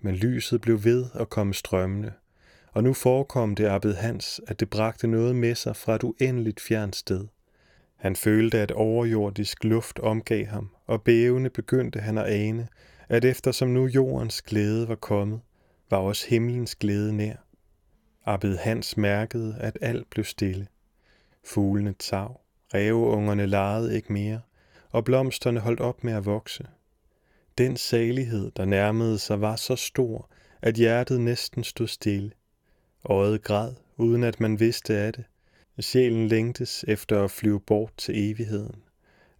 Men 0.00 0.14
lyset 0.14 0.60
blev 0.60 0.84
ved 0.84 1.06
at 1.14 1.30
komme 1.30 1.54
strømmende, 1.54 2.12
og 2.72 2.84
nu 2.84 2.92
forekom 2.94 3.54
det 3.54 3.66
Abed 3.66 3.94
Hans, 3.94 4.40
at 4.46 4.60
det 4.60 4.70
bragte 4.70 5.06
noget 5.06 5.36
med 5.36 5.54
sig 5.54 5.76
fra 5.76 5.94
et 5.94 6.04
uendeligt 6.04 6.60
fjernt 6.60 6.96
sted. 6.96 7.26
Han 7.96 8.16
følte, 8.16 8.58
at 8.58 8.70
overjordisk 8.70 9.64
luft 9.64 9.98
omgav 9.98 10.46
ham, 10.46 10.70
og 10.86 11.02
bævende 11.02 11.50
begyndte 11.50 12.00
han 12.00 12.18
at 12.18 12.26
ane, 12.26 12.68
at 13.08 13.24
eftersom 13.24 13.68
nu 13.68 13.86
jordens 13.86 14.42
glæde 14.42 14.88
var 14.88 14.94
kommet, 14.94 15.40
var 15.90 15.96
også 15.96 16.28
himlens 16.28 16.74
glæde 16.74 17.12
nær. 17.12 17.36
Abed 18.26 18.56
Hans 18.56 18.96
mærkede, 18.96 19.56
at 19.60 19.78
alt 19.80 20.10
blev 20.10 20.24
stille. 20.24 20.66
Fuglene 21.44 21.94
tav, 21.98 22.40
ræveungerne 22.74 23.46
legede 23.46 23.96
ikke 23.96 24.12
mere, 24.12 24.40
og 24.90 25.04
blomsterne 25.04 25.60
holdt 25.60 25.80
op 25.80 26.04
med 26.04 26.12
at 26.12 26.26
vokse. 26.26 26.66
Den 27.58 27.76
salighed, 27.76 28.50
der 28.50 28.64
nærmede 28.64 29.18
sig, 29.18 29.40
var 29.40 29.56
så 29.56 29.76
stor, 29.76 30.30
at 30.62 30.74
hjertet 30.74 31.20
næsten 31.20 31.64
stod 31.64 31.86
stille. 31.86 32.30
Øjet 33.04 33.42
græd, 33.42 33.74
uden 33.96 34.24
at 34.24 34.40
man 34.40 34.60
vidste 34.60 34.96
af 34.96 35.12
det. 35.12 35.24
Sjælen 35.80 36.28
længtes 36.28 36.84
efter 36.88 37.24
at 37.24 37.30
flyve 37.30 37.60
bort 37.60 37.92
til 37.96 38.30
evigheden. 38.30 38.82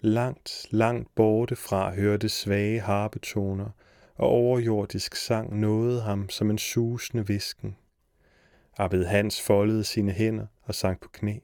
Langt, 0.00 0.66
langt 0.70 1.14
borte 1.14 1.56
fra 1.56 1.94
hørte 1.94 2.28
svage 2.28 2.80
harpetoner, 2.80 3.70
og 4.16 4.28
overjordisk 4.28 5.16
sang 5.16 5.60
nåede 5.60 6.00
ham 6.00 6.28
som 6.28 6.50
en 6.50 6.58
susende 6.58 7.26
visken. 7.26 7.76
Abed 8.76 9.04
Hans 9.04 9.40
foldede 9.40 9.84
sine 9.84 10.12
hænder 10.12 10.46
og 10.62 10.74
sank 10.74 11.00
på 11.00 11.08
knæ. 11.08 11.38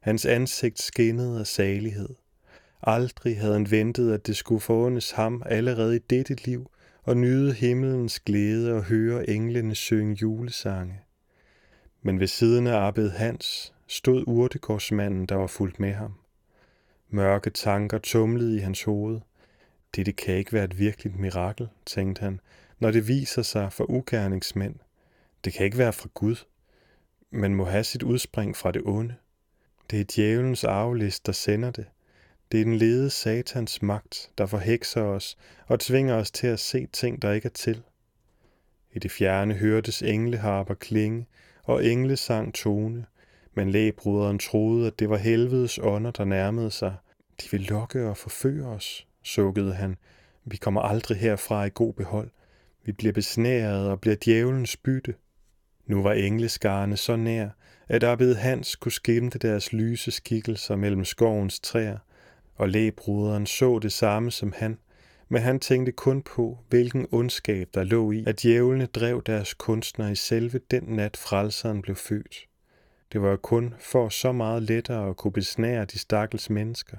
Hans 0.00 0.26
ansigt 0.26 0.82
skinnede 0.82 1.40
af 1.40 1.46
salighed. 1.46 2.08
Aldrig 2.82 3.40
havde 3.40 3.52
han 3.52 3.70
ventet, 3.70 4.12
at 4.12 4.26
det 4.26 4.36
skulle 4.36 4.60
forundes 4.60 5.10
ham 5.10 5.42
allerede 5.46 5.96
i 5.96 6.00
dette 6.10 6.34
liv 6.44 6.70
og 7.02 7.16
nyde 7.16 7.52
himmelens 7.52 8.20
glæde 8.20 8.74
og 8.74 8.84
høre 8.84 9.30
englene 9.30 9.74
synge 9.74 10.14
julesange. 10.14 11.00
Men 12.02 12.20
ved 12.20 12.26
siden 12.26 12.66
af 12.66 12.86
Abed 12.86 13.10
Hans 13.10 13.74
stod 13.86 14.24
urtegårdsmanden, 14.26 15.26
der 15.26 15.34
var 15.34 15.46
fuldt 15.46 15.80
med 15.80 15.92
ham. 15.92 16.14
Mørke 17.10 17.50
tanker 17.50 17.98
tumlede 17.98 18.56
i 18.56 18.58
hans 18.58 18.82
hoved. 18.82 19.20
Dette 19.96 20.12
kan 20.12 20.34
ikke 20.34 20.52
være 20.52 20.64
et 20.64 20.78
virkeligt 20.78 21.18
mirakel, 21.18 21.68
tænkte 21.86 22.20
han, 22.20 22.40
når 22.78 22.90
det 22.90 23.08
viser 23.08 23.42
sig 23.42 23.72
for 23.72 23.90
ugerningsmænd. 23.90 24.74
Det 25.44 25.52
kan 25.52 25.64
ikke 25.64 25.78
være 25.78 25.92
fra 25.92 26.08
Gud, 26.14 26.36
men 27.30 27.54
må 27.54 27.64
have 27.64 27.84
sit 27.84 28.02
udspring 28.02 28.56
fra 28.56 28.72
det 28.72 28.82
onde. 28.84 29.14
Det 29.90 30.00
er 30.00 30.04
djævelens 30.14 30.64
arvelist, 30.64 31.26
der 31.26 31.32
sender 31.32 31.70
det. 31.70 31.86
Det 32.52 32.60
er 32.60 32.64
den 32.64 32.76
lede 32.76 33.10
satans 33.10 33.82
magt, 33.82 34.30
der 34.38 34.46
forhekser 34.46 35.02
os 35.02 35.38
og 35.66 35.80
tvinger 35.80 36.14
os 36.14 36.30
til 36.30 36.46
at 36.46 36.60
se 36.60 36.86
ting, 36.86 37.22
der 37.22 37.32
ikke 37.32 37.46
er 37.46 37.50
til. 37.50 37.82
I 38.92 38.98
det 38.98 39.10
fjerne 39.10 39.54
hørtes 39.54 40.02
engleharper 40.02 40.74
klinge 40.74 41.26
og 41.62 41.84
englesang 41.84 42.54
tone, 42.54 43.06
men 43.56 43.70
lægbruderen 43.70 44.38
troede, 44.38 44.86
at 44.86 44.98
det 44.98 45.10
var 45.10 45.16
helvedes 45.16 45.78
ånder, 45.82 46.10
der 46.10 46.24
nærmede 46.24 46.70
sig. 46.70 46.94
De 47.42 47.48
vil 47.50 47.60
lokke 47.60 48.08
og 48.08 48.16
forføre 48.16 48.66
os, 48.66 49.06
sukkede 49.22 49.74
han. 49.74 49.96
Vi 50.44 50.56
kommer 50.56 50.80
aldrig 50.80 51.18
herfra 51.18 51.64
i 51.64 51.70
god 51.74 51.92
behold. 51.92 52.30
Vi 52.84 52.92
bliver 52.92 53.12
besnæret 53.12 53.88
og 53.88 54.00
bliver 54.00 54.16
djævelens 54.24 54.76
bytte. 54.76 55.14
Nu 55.86 56.02
var 56.02 56.12
engleskarne 56.12 56.96
så 56.96 57.16
nær, 57.16 57.48
at 57.88 58.04
Abed 58.04 58.34
Hans 58.34 58.76
kunne 58.76 58.92
skimte 58.92 59.38
deres 59.38 59.72
lyse 59.72 60.10
skikkelser 60.10 60.76
mellem 60.76 61.04
skovens 61.04 61.60
træer, 61.60 61.98
og 62.54 62.68
lægebroderen 62.68 63.46
så 63.46 63.78
det 63.78 63.92
samme 63.92 64.30
som 64.30 64.52
han, 64.56 64.78
men 65.28 65.42
han 65.42 65.60
tænkte 65.60 65.92
kun 65.92 66.22
på, 66.22 66.58
hvilken 66.68 67.06
ondskab 67.12 67.68
der 67.74 67.84
lå 67.84 68.12
i, 68.12 68.24
at 68.26 68.42
djævlene 68.42 68.86
drev 68.86 69.22
deres 69.26 69.54
kunstner 69.54 70.10
i 70.10 70.14
selve 70.14 70.60
den 70.70 70.82
nat 70.82 71.16
frelseren 71.16 71.82
blev 71.82 71.96
født. 71.96 72.45
Det 73.12 73.22
var 73.22 73.36
kun 73.36 73.74
for 73.78 74.08
så 74.08 74.32
meget 74.32 74.62
lettere 74.62 75.08
at 75.08 75.16
kunne 75.16 75.32
besnære 75.32 75.84
de 75.84 75.98
stakkels 75.98 76.50
mennesker. 76.50 76.96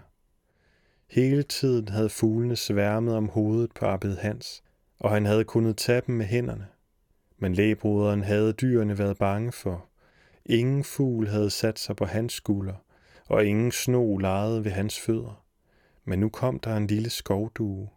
Hele 1.07 1.43
tiden 1.43 1.87
havde 1.87 2.09
fuglene 2.09 2.55
sværmet 2.55 3.15
om 3.15 3.29
hovedet 3.29 3.71
på 3.73 3.85
Abed 3.85 4.17
Hans, 4.17 4.63
og 4.99 5.11
han 5.11 5.25
havde 5.25 5.43
kunnet 5.43 5.77
tage 5.77 6.01
dem 6.07 6.15
med 6.15 6.25
hænderne. 6.25 6.67
Men 7.37 7.53
lægebroderen 7.53 8.23
havde 8.23 8.53
dyrene 8.53 8.97
været 8.97 9.17
bange 9.17 9.51
for. 9.51 9.85
Ingen 10.45 10.83
fugl 10.83 11.27
havde 11.27 11.49
sat 11.49 11.79
sig 11.79 11.95
på 11.95 12.05
hans 12.05 12.33
skulder, 12.33 12.73
og 13.25 13.45
ingen 13.45 13.71
sno 13.71 14.17
lejede 14.17 14.65
ved 14.65 14.71
hans 14.71 14.99
fødder. 14.99 15.43
Men 16.05 16.19
nu 16.19 16.29
kom 16.29 16.59
der 16.59 16.77
en 16.77 16.87
lille 16.87 17.09
skovdue. 17.09 17.89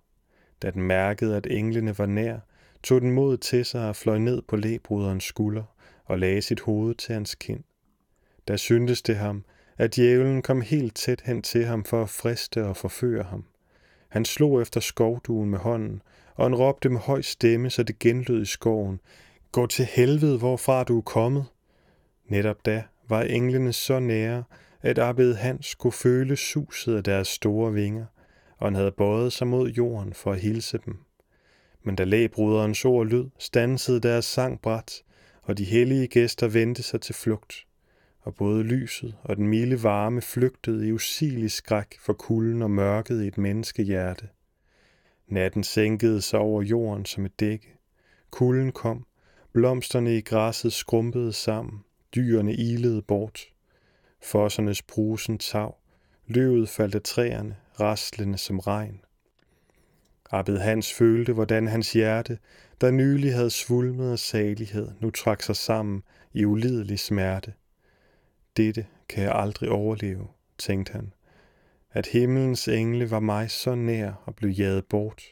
Da 0.62 0.70
den 0.70 0.83
mærkede, 0.83 1.37
at 1.37 1.46
englene 1.51 1.99
var 1.99 2.07
nær, 2.07 2.38
tog 2.83 3.01
den 3.01 3.11
mod 3.11 3.37
til 3.37 3.64
sig 3.64 3.88
og 3.88 3.96
fløj 3.96 4.18
ned 4.18 4.42
på 4.42 4.57
lægebroderens 4.57 5.25
skulder 5.25 5.64
og 6.05 6.18
lagde 6.18 6.42
sit 6.42 6.61
hoved 6.61 6.94
til 6.94 7.12
hans 7.12 7.35
kind. 7.35 7.64
Da 8.50 8.56
syntes 8.56 9.02
det 9.02 9.16
ham, 9.16 9.44
at 9.78 9.96
djævlen 9.96 10.42
kom 10.42 10.60
helt 10.60 10.96
tæt 10.96 11.22
hen 11.24 11.42
til 11.42 11.64
ham 11.64 11.84
for 11.84 12.02
at 12.02 12.08
friste 12.08 12.64
og 12.64 12.76
forføre 12.76 13.22
ham. 13.22 13.44
Han 14.08 14.24
slog 14.24 14.62
efter 14.62 14.80
skovduen 14.80 15.50
med 15.50 15.58
hånden, 15.58 16.02
og 16.34 16.44
han 16.44 16.54
råbte 16.54 16.88
med 16.88 17.00
høj 17.00 17.22
stemme, 17.22 17.70
så 17.70 17.82
det 17.82 17.98
genlød 17.98 18.42
i 18.42 18.46
skoven. 18.46 19.00
Gå 19.52 19.66
til 19.66 19.84
helvede, 19.84 20.38
hvorfra 20.38 20.84
du 20.84 20.98
er 20.98 21.02
kommet. 21.02 21.44
Netop 22.28 22.66
da 22.66 22.82
var 23.08 23.22
englene 23.22 23.72
så 23.72 24.00
nære, 24.00 24.44
at 24.82 24.98
Abed 24.98 25.34
Hans 25.34 25.74
kunne 25.74 25.92
føle 25.92 26.36
suset 26.36 26.96
af 26.96 27.04
deres 27.04 27.28
store 27.28 27.72
vinger, 27.72 28.06
og 28.58 28.66
han 28.66 28.74
havde 28.74 28.92
bøjet 28.92 29.32
sig 29.32 29.46
mod 29.46 29.68
jorden 29.68 30.14
for 30.14 30.32
at 30.32 30.40
hilse 30.40 30.78
dem. 30.84 30.98
Men 31.82 31.96
da 31.96 32.04
lægebruderens 32.04 32.84
ord 32.84 33.06
lød, 33.06 33.30
stansede 33.38 34.00
deres 34.00 34.24
sang 34.24 34.60
bræt, 34.60 35.02
og 35.42 35.58
de 35.58 35.64
hellige 35.64 36.06
gæster 36.06 36.48
vendte 36.48 36.82
sig 36.82 37.00
til 37.00 37.14
flugt 37.14 37.66
og 38.22 38.35
både 38.35 38.62
lyset 38.62 39.16
og 39.22 39.37
den 39.37 39.48
milde 39.48 39.83
varme 39.83 40.20
flygtede 40.20 40.88
i 40.88 40.92
usigelig 40.92 41.50
skræk 41.50 41.98
for 42.00 42.12
kulden 42.12 42.62
og 42.62 42.70
mørket 42.70 43.22
i 43.22 43.26
et 43.26 43.38
menneskehjerte. 43.38 44.28
Natten 45.28 45.64
sænkede 45.64 46.22
sig 46.22 46.38
over 46.38 46.62
jorden 46.62 47.04
som 47.04 47.24
et 47.24 47.40
dække. 47.40 47.76
Kulden 48.30 48.72
kom, 48.72 49.06
blomsterne 49.52 50.16
i 50.16 50.20
græsset 50.20 50.72
skrumpede 50.72 51.33
sammen, 51.33 51.85
dyrene 52.14 52.54
ilede 52.54 53.02
bort. 53.02 53.40
Fossernes 54.22 54.83
brusen 54.83 55.38
tav, 55.38 55.76
løvet 56.26 56.68
faldt 56.68 56.94
af 56.94 57.02
træerne, 57.02 57.56
rastlende 57.80 58.38
som 58.38 58.59
regn. 58.59 59.00
Abed 60.30 60.59
Hans 60.59 60.92
følte, 60.92 61.33
hvordan 61.33 61.68
hans 61.68 61.92
hjerte, 61.92 62.38
der 62.80 62.90
nylig 62.90 63.35
havde 63.35 63.50
svulmet 63.50 64.12
af 64.12 64.18
salighed, 64.18 64.88
nu 65.00 65.11
trak 65.11 65.42
sig 65.42 65.56
sammen 65.56 66.02
i 66.33 66.44
ulidelig 66.44 66.98
smerte. 66.98 67.52
Dette 68.61 68.87
kan 69.09 69.25
jeg 69.25 69.35
aldrig 69.35 69.70
overleve, 69.70 70.29
tænkte 70.59 70.92
han. 70.92 71.12
At 71.92 72.07
himmelens 72.07 72.68
engle 72.68 73.11
var 73.11 73.20
mig 73.20 73.51
så 73.51 73.75
nær 73.75 74.12
og 74.25 74.35
blev 74.35 74.51
jaget 74.51 74.85
bort, 74.85 75.23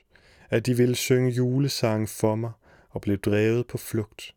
at 0.50 0.66
de 0.66 0.76
ville 0.76 0.94
synge 0.94 1.30
julesange 1.30 2.06
for 2.06 2.34
mig 2.34 2.52
og 2.90 3.00
blev 3.00 3.18
drevet 3.18 3.66
på 3.66 3.78
flugt. 3.78 4.34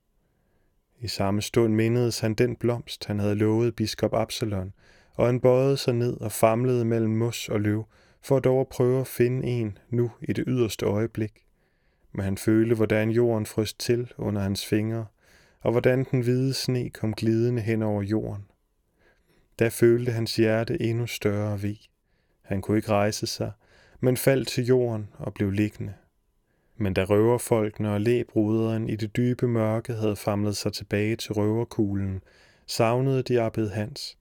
I 0.99 1.07
samme 1.07 1.41
stund 1.41 1.73
mindedes 1.73 2.19
han 2.19 2.33
den 2.33 2.55
blomst, 2.55 3.05
han 3.05 3.19
havde 3.19 3.35
lovet 3.35 3.75
biskop 3.75 4.13
Absalon, 4.13 4.73
og 5.13 5.25
han 5.25 5.39
bøjede 5.39 5.77
sig 5.77 5.93
ned 5.93 6.21
og 6.21 6.31
famlede 6.31 6.85
mellem 6.85 7.13
mos 7.13 7.49
og 7.49 7.61
løv, 7.61 7.85
for 8.21 8.37
at 8.37 8.43
dog 8.43 8.61
at 8.61 8.67
prøve 8.67 9.01
at 9.01 9.07
finde 9.07 9.47
en 9.47 9.77
nu 9.89 10.11
i 10.21 10.33
det 10.33 10.43
yderste 10.47 10.85
øjeblik. 10.85 11.33
Men 12.11 12.23
han 12.23 12.37
følte, 12.37 12.75
hvordan 12.75 13.09
jorden 13.09 13.45
frøs 13.45 13.73
til 13.73 14.11
under 14.17 14.41
hans 14.41 14.65
fingre, 14.65 15.05
og 15.61 15.71
hvordan 15.71 16.03
den 16.11 16.21
hvide 16.21 16.53
sne 16.53 16.89
kom 16.89 17.13
glidende 17.13 17.61
hen 17.61 17.81
over 17.81 18.01
jorden. 18.01 18.45
Da 19.59 19.67
følte 19.67 20.11
hans 20.11 20.35
hjerte 20.35 20.81
endnu 20.81 21.07
større 21.07 21.59
vi. 21.59 21.89
Han 22.41 22.61
kunne 22.61 22.77
ikke 22.77 22.89
rejse 22.89 23.27
sig, 23.27 23.51
men 23.99 24.17
faldt 24.17 24.47
til 24.47 24.65
jorden 24.65 25.09
og 25.13 25.33
blev 25.33 25.51
liggende. 25.51 25.93
Men 26.77 26.93
da 26.93 27.03
røverfolkene 27.03 27.93
og 27.93 28.01
læbruderen 28.01 28.89
i 28.89 28.95
det 28.95 29.15
dybe 29.15 29.47
mørke 29.47 29.93
havde 29.93 30.15
famlet 30.15 30.57
sig 30.57 30.73
tilbage 30.73 31.15
til 31.15 31.33
røverkuglen, 31.33 32.23
savnede 32.67 33.23
de 33.23 33.41
Abed 33.41 33.69
Hans. 33.69 34.17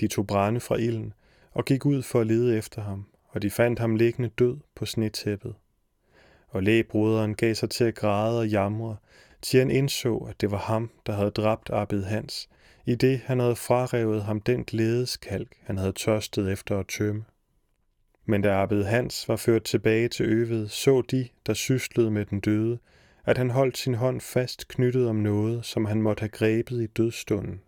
De 0.00 0.08
tog 0.08 0.26
brænde 0.26 0.60
fra 0.60 0.76
ilden 0.76 1.12
og 1.52 1.64
gik 1.64 1.86
ud 1.86 2.02
for 2.02 2.20
at 2.20 2.26
lede 2.26 2.56
efter 2.56 2.82
ham, 2.82 3.06
og 3.28 3.42
de 3.42 3.50
fandt 3.50 3.78
ham 3.78 3.96
liggende 3.96 4.28
død 4.28 4.56
på 4.74 4.86
snetæppet. 4.86 5.54
Og 6.48 6.62
læbruderen 6.62 7.34
gav 7.34 7.54
sig 7.54 7.70
til 7.70 7.84
at 7.84 7.94
græde 7.94 8.38
og 8.38 8.48
jamre, 8.48 8.96
til 9.42 9.58
han 9.58 9.70
indså, 9.70 10.16
at 10.16 10.40
det 10.40 10.50
var 10.50 10.58
ham, 10.58 10.90
der 11.06 11.12
havde 11.12 11.30
dræbt 11.30 11.70
Abed 11.70 12.04
Hans, 12.04 12.48
i 12.86 12.94
det 12.94 13.18
han 13.18 13.40
havde 13.40 13.56
frarevet 13.56 14.24
ham 14.24 14.40
den 14.40 14.64
glædeskalk, 14.64 15.56
han 15.62 15.78
havde 15.78 15.92
tørstet 15.92 16.52
efter 16.52 16.78
at 16.78 16.86
tømme. 16.88 17.24
Men 18.24 18.42
da 18.42 18.62
Abed 18.62 18.84
Hans 18.84 19.28
var 19.28 19.36
ført 19.36 19.62
tilbage 19.62 20.08
til 20.08 20.26
øvet, 20.26 20.70
så 20.70 21.02
de, 21.02 21.28
der 21.46 21.54
syslede 21.54 22.10
med 22.10 22.26
den 22.26 22.40
døde, 22.40 22.78
at 23.24 23.38
han 23.38 23.50
holdt 23.50 23.78
sin 23.78 23.94
hånd 23.94 24.20
fast 24.20 24.68
knyttet 24.68 25.08
om 25.08 25.16
noget, 25.16 25.64
som 25.64 25.84
han 25.84 26.02
måtte 26.02 26.20
have 26.20 26.28
grebet 26.28 26.82
i 26.82 26.86
dødstunden. 26.86 27.60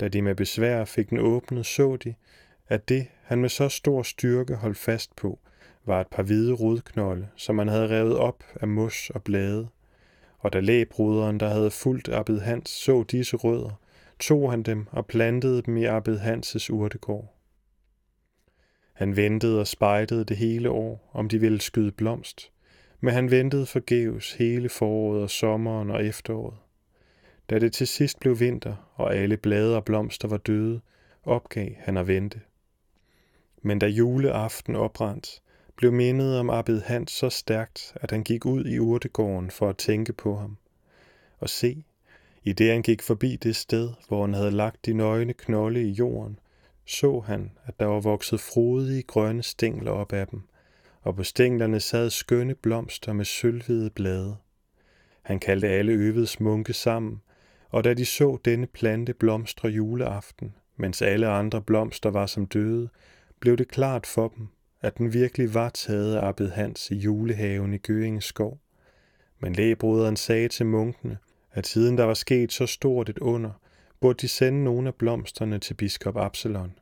Da 0.00 0.08
de 0.08 0.22
med 0.22 0.34
besvær 0.34 0.84
fik 0.84 1.10
den 1.10 1.18
åbnet, 1.18 1.66
så 1.66 1.96
de, 1.96 2.14
at 2.68 2.88
det, 2.88 3.06
han 3.22 3.40
med 3.40 3.48
så 3.48 3.68
stor 3.68 4.02
styrke 4.02 4.54
holdt 4.54 4.78
fast 4.78 5.16
på, 5.16 5.38
var 5.84 6.00
et 6.00 6.08
par 6.08 6.22
hvide 6.22 6.52
rodknolde, 6.52 7.28
som 7.36 7.58
han 7.58 7.68
havde 7.68 7.88
revet 7.88 8.16
op 8.16 8.44
af 8.60 8.68
mos 8.68 9.10
og 9.10 9.22
blade. 9.22 9.68
Og 10.38 10.52
da 10.52 10.60
læbruderen, 10.60 11.40
der 11.40 11.48
havde 11.48 11.70
fulgt 11.70 12.08
Abed 12.08 12.40
Hans, 12.40 12.70
så 12.70 13.02
disse 13.02 13.36
rødder, 13.36 13.80
tog 14.20 14.50
han 14.50 14.62
dem 14.62 14.86
og 14.90 15.06
plantede 15.06 15.62
dem 15.62 15.76
i 15.76 15.84
Abed 15.84 16.18
Hanses 16.18 16.70
urtegård. 16.70 17.36
Han 18.92 19.16
ventede 19.16 19.60
og 19.60 19.66
spejdede 19.66 20.24
det 20.24 20.36
hele 20.36 20.70
år, 20.70 21.10
om 21.12 21.28
de 21.28 21.40
ville 21.40 21.60
skyde 21.60 21.92
blomst, 21.92 22.52
men 23.00 23.14
han 23.14 23.30
ventede 23.30 23.66
forgæves 23.66 24.32
hele 24.32 24.68
foråret 24.68 25.22
og 25.22 25.30
sommeren 25.30 25.90
og 25.90 26.04
efteråret. 26.04 26.56
Da 27.50 27.58
det 27.58 27.72
til 27.72 27.86
sidst 27.86 28.20
blev 28.20 28.40
vinter, 28.40 28.90
og 28.94 29.14
alle 29.14 29.36
blade 29.36 29.76
og 29.76 29.84
blomster 29.84 30.28
var 30.28 30.36
døde, 30.36 30.80
opgav 31.22 31.70
han 31.78 31.96
at 31.96 32.06
vente. 32.06 32.40
Men 33.62 33.78
da 33.78 33.86
juleaften 33.86 34.76
oprandt, 34.76 35.42
blev 35.76 35.92
mindet 35.92 36.38
om 36.38 36.50
Abed 36.50 36.80
Hans 36.80 37.12
så 37.12 37.28
stærkt, 37.30 37.92
at 37.94 38.10
han 38.10 38.24
gik 38.24 38.46
ud 38.46 38.64
i 38.64 38.78
urtegården 38.78 39.50
for 39.50 39.68
at 39.68 39.76
tænke 39.76 40.12
på 40.12 40.36
ham. 40.36 40.56
Og 41.38 41.48
se, 41.48 41.84
i 42.44 42.52
det 42.52 42.70
han 42.70 42.82
gik 42.82 43.02
forbi 43.02 43.36
det 43.36 43.56
sted, 43.56 43.90
hvor 44.08 44.20
han 44.20 44.34
havde 44.34 44.50
lagt 44.50 44.86
de 44.86 44.92
nøgne 44.92 45.32
knolde 45.32 45.82
i 45.82 45.90
jorden, 45.90 46.38
så 46.86 47.20
han, 47.20 47.50
at 47.66 47.80
der 47.80 47.86
var 47.86 48.00
vokset 48.00 48.40
frodige 48.40 49.02
grønne 49.02 49.42
stængler 49.42 49.90
op 49.90 50.12
af 50.12 50.26
dem, 50.26 50.42
og 51.02 51.16
på 51.16 51.24
stænglerne 51.24 51.80
sad 51.80 52.10
skønne 52.10 52.54
blomster 52.54 53.12
med 53.12 53.24
sølvhvide 53.24 53.90
blade. 53.90 54.36
Han 55.22 55.38
kaldte 55.38 55.68
alle 55.68 55.92
øvets 55.92 56.40
munke 56.40 56.72
sammen, 56.72 57.20
og 57.70 57.84
da 57.84 57.94
de 57.94 58.04
så 58.04 58.38
denne 58.44 58.66
plante 58.66 59.14
blomstre 59.14 59.68
juleaften, 59.68 60.54
mens 60.76 61.02
alle 61.02 61.28
andre 61.28 61.62
blomster 61.62 62.10
var 62.10 62.26
som 62.26 62.46
døde, 62.46 62.88
blev 63.40 63.56
det 63.56 63.68
klart 63.68 64.06
for 64.06 64.28
dem, 64.28 64.48
at 64.80 64.98
den 64.98 65.12
virkelig 65.12 65.54
var 65.54 65.68
taget 65.68 66.16
af 66.16 66.28
Abed 66.28 66.50
Hans 66.50 66.90
i 66.90 66.94
julehaven 66.94 67.74
i 67.74 67.78
Gøinge 67.78 68.20
skov. 68.20 68.60
Men 69.40 69.52
lægebroderen 69.52 70.16
sagde 70.16 70.48
til 70.48 70.66
munkene, 70.66 71.18
at 71.52 71.66
siden 71.66 71.98
der 71.98 72.04
var 72.04 72.14
sket 72.14 72.52
så 72.52 72.66
stort 72.66 73.08
et 73.08 73.18
under, 73.18 73.50
burde 74.00 74.18
de 74.18 74.28
sende 74.28 74.64
nogle 74.64 74.88
af 74.88 74.94
blomsterne 74.94 75.58
til 75.58 75.74
biskop 75.74 76.16
Absalon. 76.16 76.72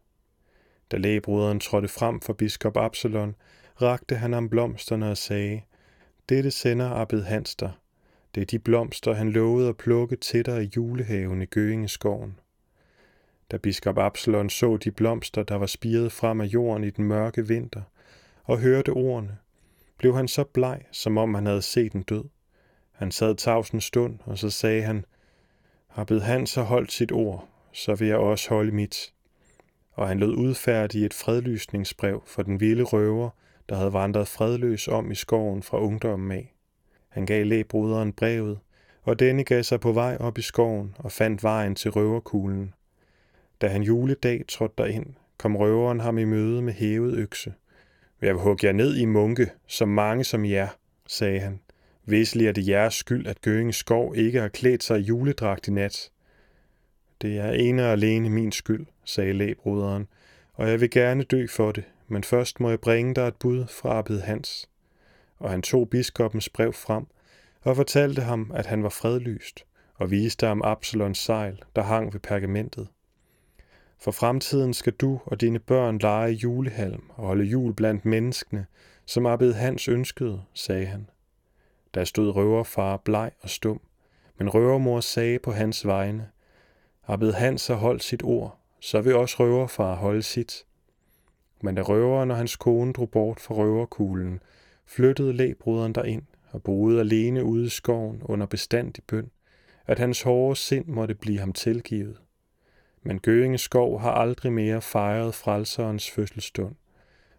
Da 0.91 0.97
lægebroderen 0.97 1.61
trådte 1.61 1.89
frem 1.89 2.21
for 2.21 2.33
biskop 2.33 2.77
Absalon, 2.77 3.35
rakte 3.83 4.17
han 4.17 4.33
ham 4.33 4.49
blomsterne 4.49 5.11
og 5.11 5.17
sagde, 5.17 5.63
Dette 6.29 6.51
sender 6.51 6.91
Abed 6.91 7.23
Hanster. 7.23 7.71
Det 8.35 8.41
er 8.41 8.45
de 8.45 8.59
blomster, 8.59 9.15
han 9.15 9.31
lovede 9.31 9.69
at 9.69 9.77
plukke 9.77 10.17
til 10.17 10.47
dig 10.47 10.63
i 10.63 10.71
julehaven 10.77 11.43
i 11.43 11.47
Gøingeskoven. 11.47 12.39
Da 13.51 13.57
biskop 13.57 13.99
Absalon 13.99 14.51
så 14.51 14.77
de 14.77 14.91
blomster, 14.91 15.43
der 15.43 15.55
var 15.55 15.67
spiret 15.67 16.13
frem 16.13 16.41
af 16.41 16.45
jorden 16.45 16.85
i 16.85 16.91
den 16.91 17.05
mørke 17.05 17.49
vinter, 17.49 17.83
og 18.45 18.59
hørte 18.59 18.91
ordene, 18.91 19.39
blev 19.99 20.17
han 20.17 20.29
så 20.29 20.45
bleg, 20.45 20.83
som 20.93 21.19
om 21.19 21.35
han 21.35 21.47
havde 21.47 21.63
set 21.63 21.93
en 21.93 22.03
død. 22.03 22.25
Han 22.99 23.11
sad 23.11 23.35
tavs 23.35 23.71
en 23.71 23.81
stund, 23.81 24.19
og 24.25 24.39
så 24.39 24.51
sagde 24.51 24.83
han, 24.83 25.05
Abed 25.97 26.21
Hans 26.21 26.51
så 26.51 26.63
holdt 26.63 26.93
sit 26.93 27.13
ord, 27.13 27.49
så 27.73 27.95
vil 27.95 28.09
jeg 28.09 28.17
også 28.17 28.49
holde 28.49 28.73
mit. 28.73 29.13
Og 29.93 30.09
han 30.09 30.19
lød 30.19 30.35
udfærdige 30.37 31.07
et 31.07 31.15
fredlysningsbrev 31.15 32.23
for 32.27 32.43
den 32.43 32.61
vilde 32.61 32.83
røver, 32.83 33.31
der 33.69 33.77
havde 33.77 33.93
vandret 33.93 34.29
fredløs 34.29 34.89
om 34.89 35.11
i 35.11 35.15
skoven 35.15 35.63
fra 35.63 35.81
ungdommen 35.81 36.33
af. 36.33 36.55
Han 37.09 37.27
gav 37.27 37.47
læbroderen 37.47 38.13
brevet, 38.13 38.59
og 39.03 39.19
denne 39.19 39.45
gav 39.45 39.63
sig 39.63 39.81
på 39.81 39.93
vej 39.93 40.17
op 40.21 40.39
i 40.39 40.43
skoven 40.43 40.95
og 40.99 41.13
fandt 41.13 41.43
vejen 41.43 41.75
til 41.75 41.91
røverkuglen. 41.91 42.75
Da 43.61 43.69
han 43.69 43.83
juledag 43.83 44.45
trådte 44.49 44.75
derind, 44.79 45.07
kom 45.37 45.57
røveren 45.57 46.01
ham 46.01 46.19
i 46.19 46.25
møde 46.25 46.63
med 46.63 46.73
hævet 46.73 47.15
økse. 47.15 47.55
Jeg 48.23 48.35
vil 48.35 48.43
hugge 48.43 48.67
jer 48.67 48.73
ned 48.73 48.97
i 48.97 49.05
munke, 49.05 49.51
så 49.67 49.87
mange 49.87 50.25
som 50.25 50.45
jer, 50.45 50.69
sagde 51.07 51.41
han. 51.41 51.61
Visselig 52.11 52.47
er 52.47 52.53
det 52.53 52.69
jeres 52.69 52.95
skyld, 52.95 53.27
at 53.27 53.41
Gøinge 53.41 53.73
skov 53.73 54.17
ikke 54.17 54.41
har 54.41 54.49
klædt 54.49 54.83
sig 54.83 55.01
i 55.01 55.03
juledragt 55.03 55.69
i 55.69 55.71
nat. 55.71 56.11
Det 57.23 57.39
er 57.39 57.51
ene 57.51 57.85
og 57.85 57.93
alene 57.93 58.31
min 58.31 58.53
skyld, 58.53 58.87
sagde 59.05 59.33
læbroderen, 59.33 60.09
og 60.55 60.71
jeg 60.71 60.81
vil 60.81 60.91
gerne 60.91 61.23
dø 61.23 61.47
for 61.47 61.73
det, 61.73 61.85
men 62.09 62.25
først 62.25 62.61
må 62.61 62.71
jeg 62.71 62.81
bringe 62.81 63.15
dig 63.15 63.29
et 63.29 63.37
bud 63.37 63.67
fra 63.67 63.99
Abed 63.99 64.21
Hans. 64.21 64.69
Og 65.39 65.51
han 65.51 65.63
tog 65.63 65.91
biskoppens 65.91 66.49
brev 66.49 66.73
frem 66.73 67.07
og 67.61 67.77
fortalte 67.77 68.23
ham, 68.23 68.51
at 68.55 68.67
han 68.67 68.83
var 68.83 68.89
fredlyst, 68.89 69.65
og 69.95 70.11
viste 70.11 70.47
ham 70.47 70.63
Absalons 70.65 71.19
sejl, 71.19 71.63
der 71.77 71.83
hang 71.83 72.13
ved 72.13 72.21
pergamentet. 72.21 72.89
For 74.01 74.11
fremtiden 74.11 74.75
skal 74.75 74.93
du 74.93 75.21
og 75.25 75.41
dine 75.41 75.59
børn 75.59 75.99
lege 75.99 76.33
julehalm 76.33 77.03
og 77.09 77.27
holde 77.27 77.45
jul 77.45 77.75
blandt 77.75 78.05
menneskene, 78.05 78.67
som 79.07 79.27
Abed 79.27 79.53
Hans 79.53 79.89
ønskede, 79.89 80.43
sagde 80.55 80.87
han. 80.87 81.07
Der 81.95 82.05
stod 82.05 82.37
røverfar 82.37 82.97
bleg 82.97 83.31
og 83.41 83.51
stum, 83.51 83.81
men 84.39 84.49
røvermor 84.49 85.01
sagde 85.01 85.39
på 85.39 85.53
hans 85.53 85.87
vegne, 85.87 86.29
Abed 87.07 87.33
Hans 87.33 87.67
har 87.67 87.75
holdt 87.75 88.03
sit 88.03 88.23
ord, 88.23 88.59
så 88.81 89.01
vil 89.01 89.17
også 89.17 89.37
røverfar 89.39 89.95
holde 89.95 90.23
sit. 90.23 90.67
Men 91.61 91.75
da 91.75 91.83
røveren 91.83 92.31
og 92.31 92.37
hans 92.37 92.57
kone 92.57 92.93
drog 92.93 93.11
bort 93.11 93.41
fra 93.41 93.55
røverkuglen, 93.55 94.41
flyttede 94.87 95.33
læbroderen 95.33 95.93
derind 95.93 96.23
og 96.51 96.63
boede 96.63 97.01
alene 97.01 97.45
ude 97.45 97.67
i 97.67 97.69
skoven 97.69 98.23
under 98.23 98.47
bestandig 98.47 99.05
bøn, 99.05 99.31
at 99.87 99.99
hans 99.99 100.23
hårde 100.23 100.57
sind 100.57 100.87
måtte 100.87 101.15
blive 101.15 101.39
ham 101.39 101.53
tilgivet. 101.53 102.17
Men 103.03 103.19
Gøinge 103.19 103.59
skov 103.59 104.01
har 104.01 104.13
aldrig 104.13 104.53
mere 104.53 104.83
fejret 104.83 105.35
frelserens 105.35 106.11
fødselsstund, 106.11 106.75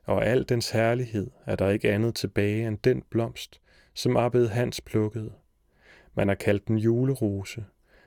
og 0.05 0.25
al 0.25 0.43
dens 0.49 0.69
herlighed 0.69 1.31
er 1.45 1.55
der 1.55 1.69
ikke 1.69 1.91
andet 1.91 2.15
tilbage 2.15 2.67
end 2.67 2.77
den 2.77 3.03
blomst, 3.09 3.61
som 3.99 4.17
Abed 4.17 4.47
Hans 4.47 4.81
plukkede. 4.81 5.31
Man 6.15 6.27
har 6.27 6.35
kaldt 6.35 6.67
den 6.67 6.77
julerose, 6.77 7.65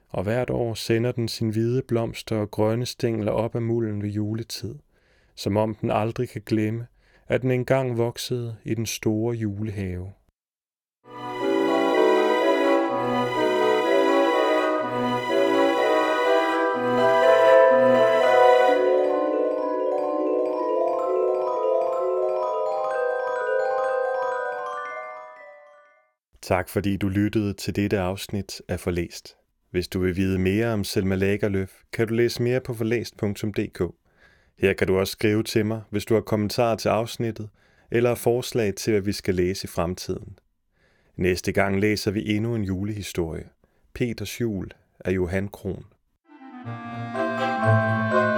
og 0.08 0.22
hvert 0.22 0.50
år 0.50 0.74
sender 0.74 1.12
den 1.12 1.28
sin 1.28 1.50
hvide 1.50 1.82
blomster 1.82 2.36
og 2.36 2.50
grønne 2.50 2.86
stængler 2.86 3.32
op 3.32 3.54
af 3.54 3.62
mulden 3.62 4.02
ved 4.02 4.10
juletid, 4.10 4.74
som 5.34 5.56
om 5.56 5.74
den 5.74 5.90
aldrig 5.90 6.28
kan 6.28 6.42
glemme, 6.46 6.86
at 7.28 7.42
den 7.42 7.50
engang 7.50 7.98
voksede 7.98 8.56
i 8.64 8.74
den 8.74 8.86
store 8.86 9.36
julehave. 9.36 10.12
Tak 26.52 26.68
fordi 26.68 26.96
du 26.96 27.08
lyttede 27.08 27.52
til 27.52 27.76
dette 27.76 27.98
afsnit 27.98 28.62
af 28.68 28.80
Forlæst. 28.80 29.36
Hvis 29.70 29.88
du 29.88 30.00
vil 30.00 30.16
vide 30.16 30.38
mere 30.38 30.72
om 30.72 30.84
Selma 30.84 31.14
Lagerløf, 31.14 31.72
kan 31.92 32.08
du 32.08 32.14
læse 32.14 32.42
mere 32.42 32.60
på 32.60 32.74
forlæst.dk. 32.74 33.82
Her 34.58 34.72
kan 34.72 34.86
du 34.86 34.98
også 34.98 35.10
skrive 35.10 35.42
til 35.42 35.66
mig, 35.66 35.82
hvis 35.90 36.04
du 36.04 36.14
har 36.14 36.20
kommentarer 36.20 36.76
til 36.76 36.88
afsnittet, 36.88 37.48
eller 37.90 38.14
forslag 38.14 38.74
til, 38.74 38.90
hvad 38.90 39.00
vi 39.00 39.12
skal 39.12 39.34
læse 39.34 39.64
i 39.64 39.68
fremtiden. 39.68 40.38
Næste 41.16 41.52
gang 41.52 41.80
læser 41.80 42.10
vi 42.10 42.36
endnu 42.36 42.54
en 42.54 42.64
julehistorie. 42.64 43.48
Peters 43.94 44.40
jul 44.40 44.70
af 45.04 45.10
Johan 45.10 45.48
Kron. 45.48 45.84
thank 46.64 48.14
you 48.14 48.31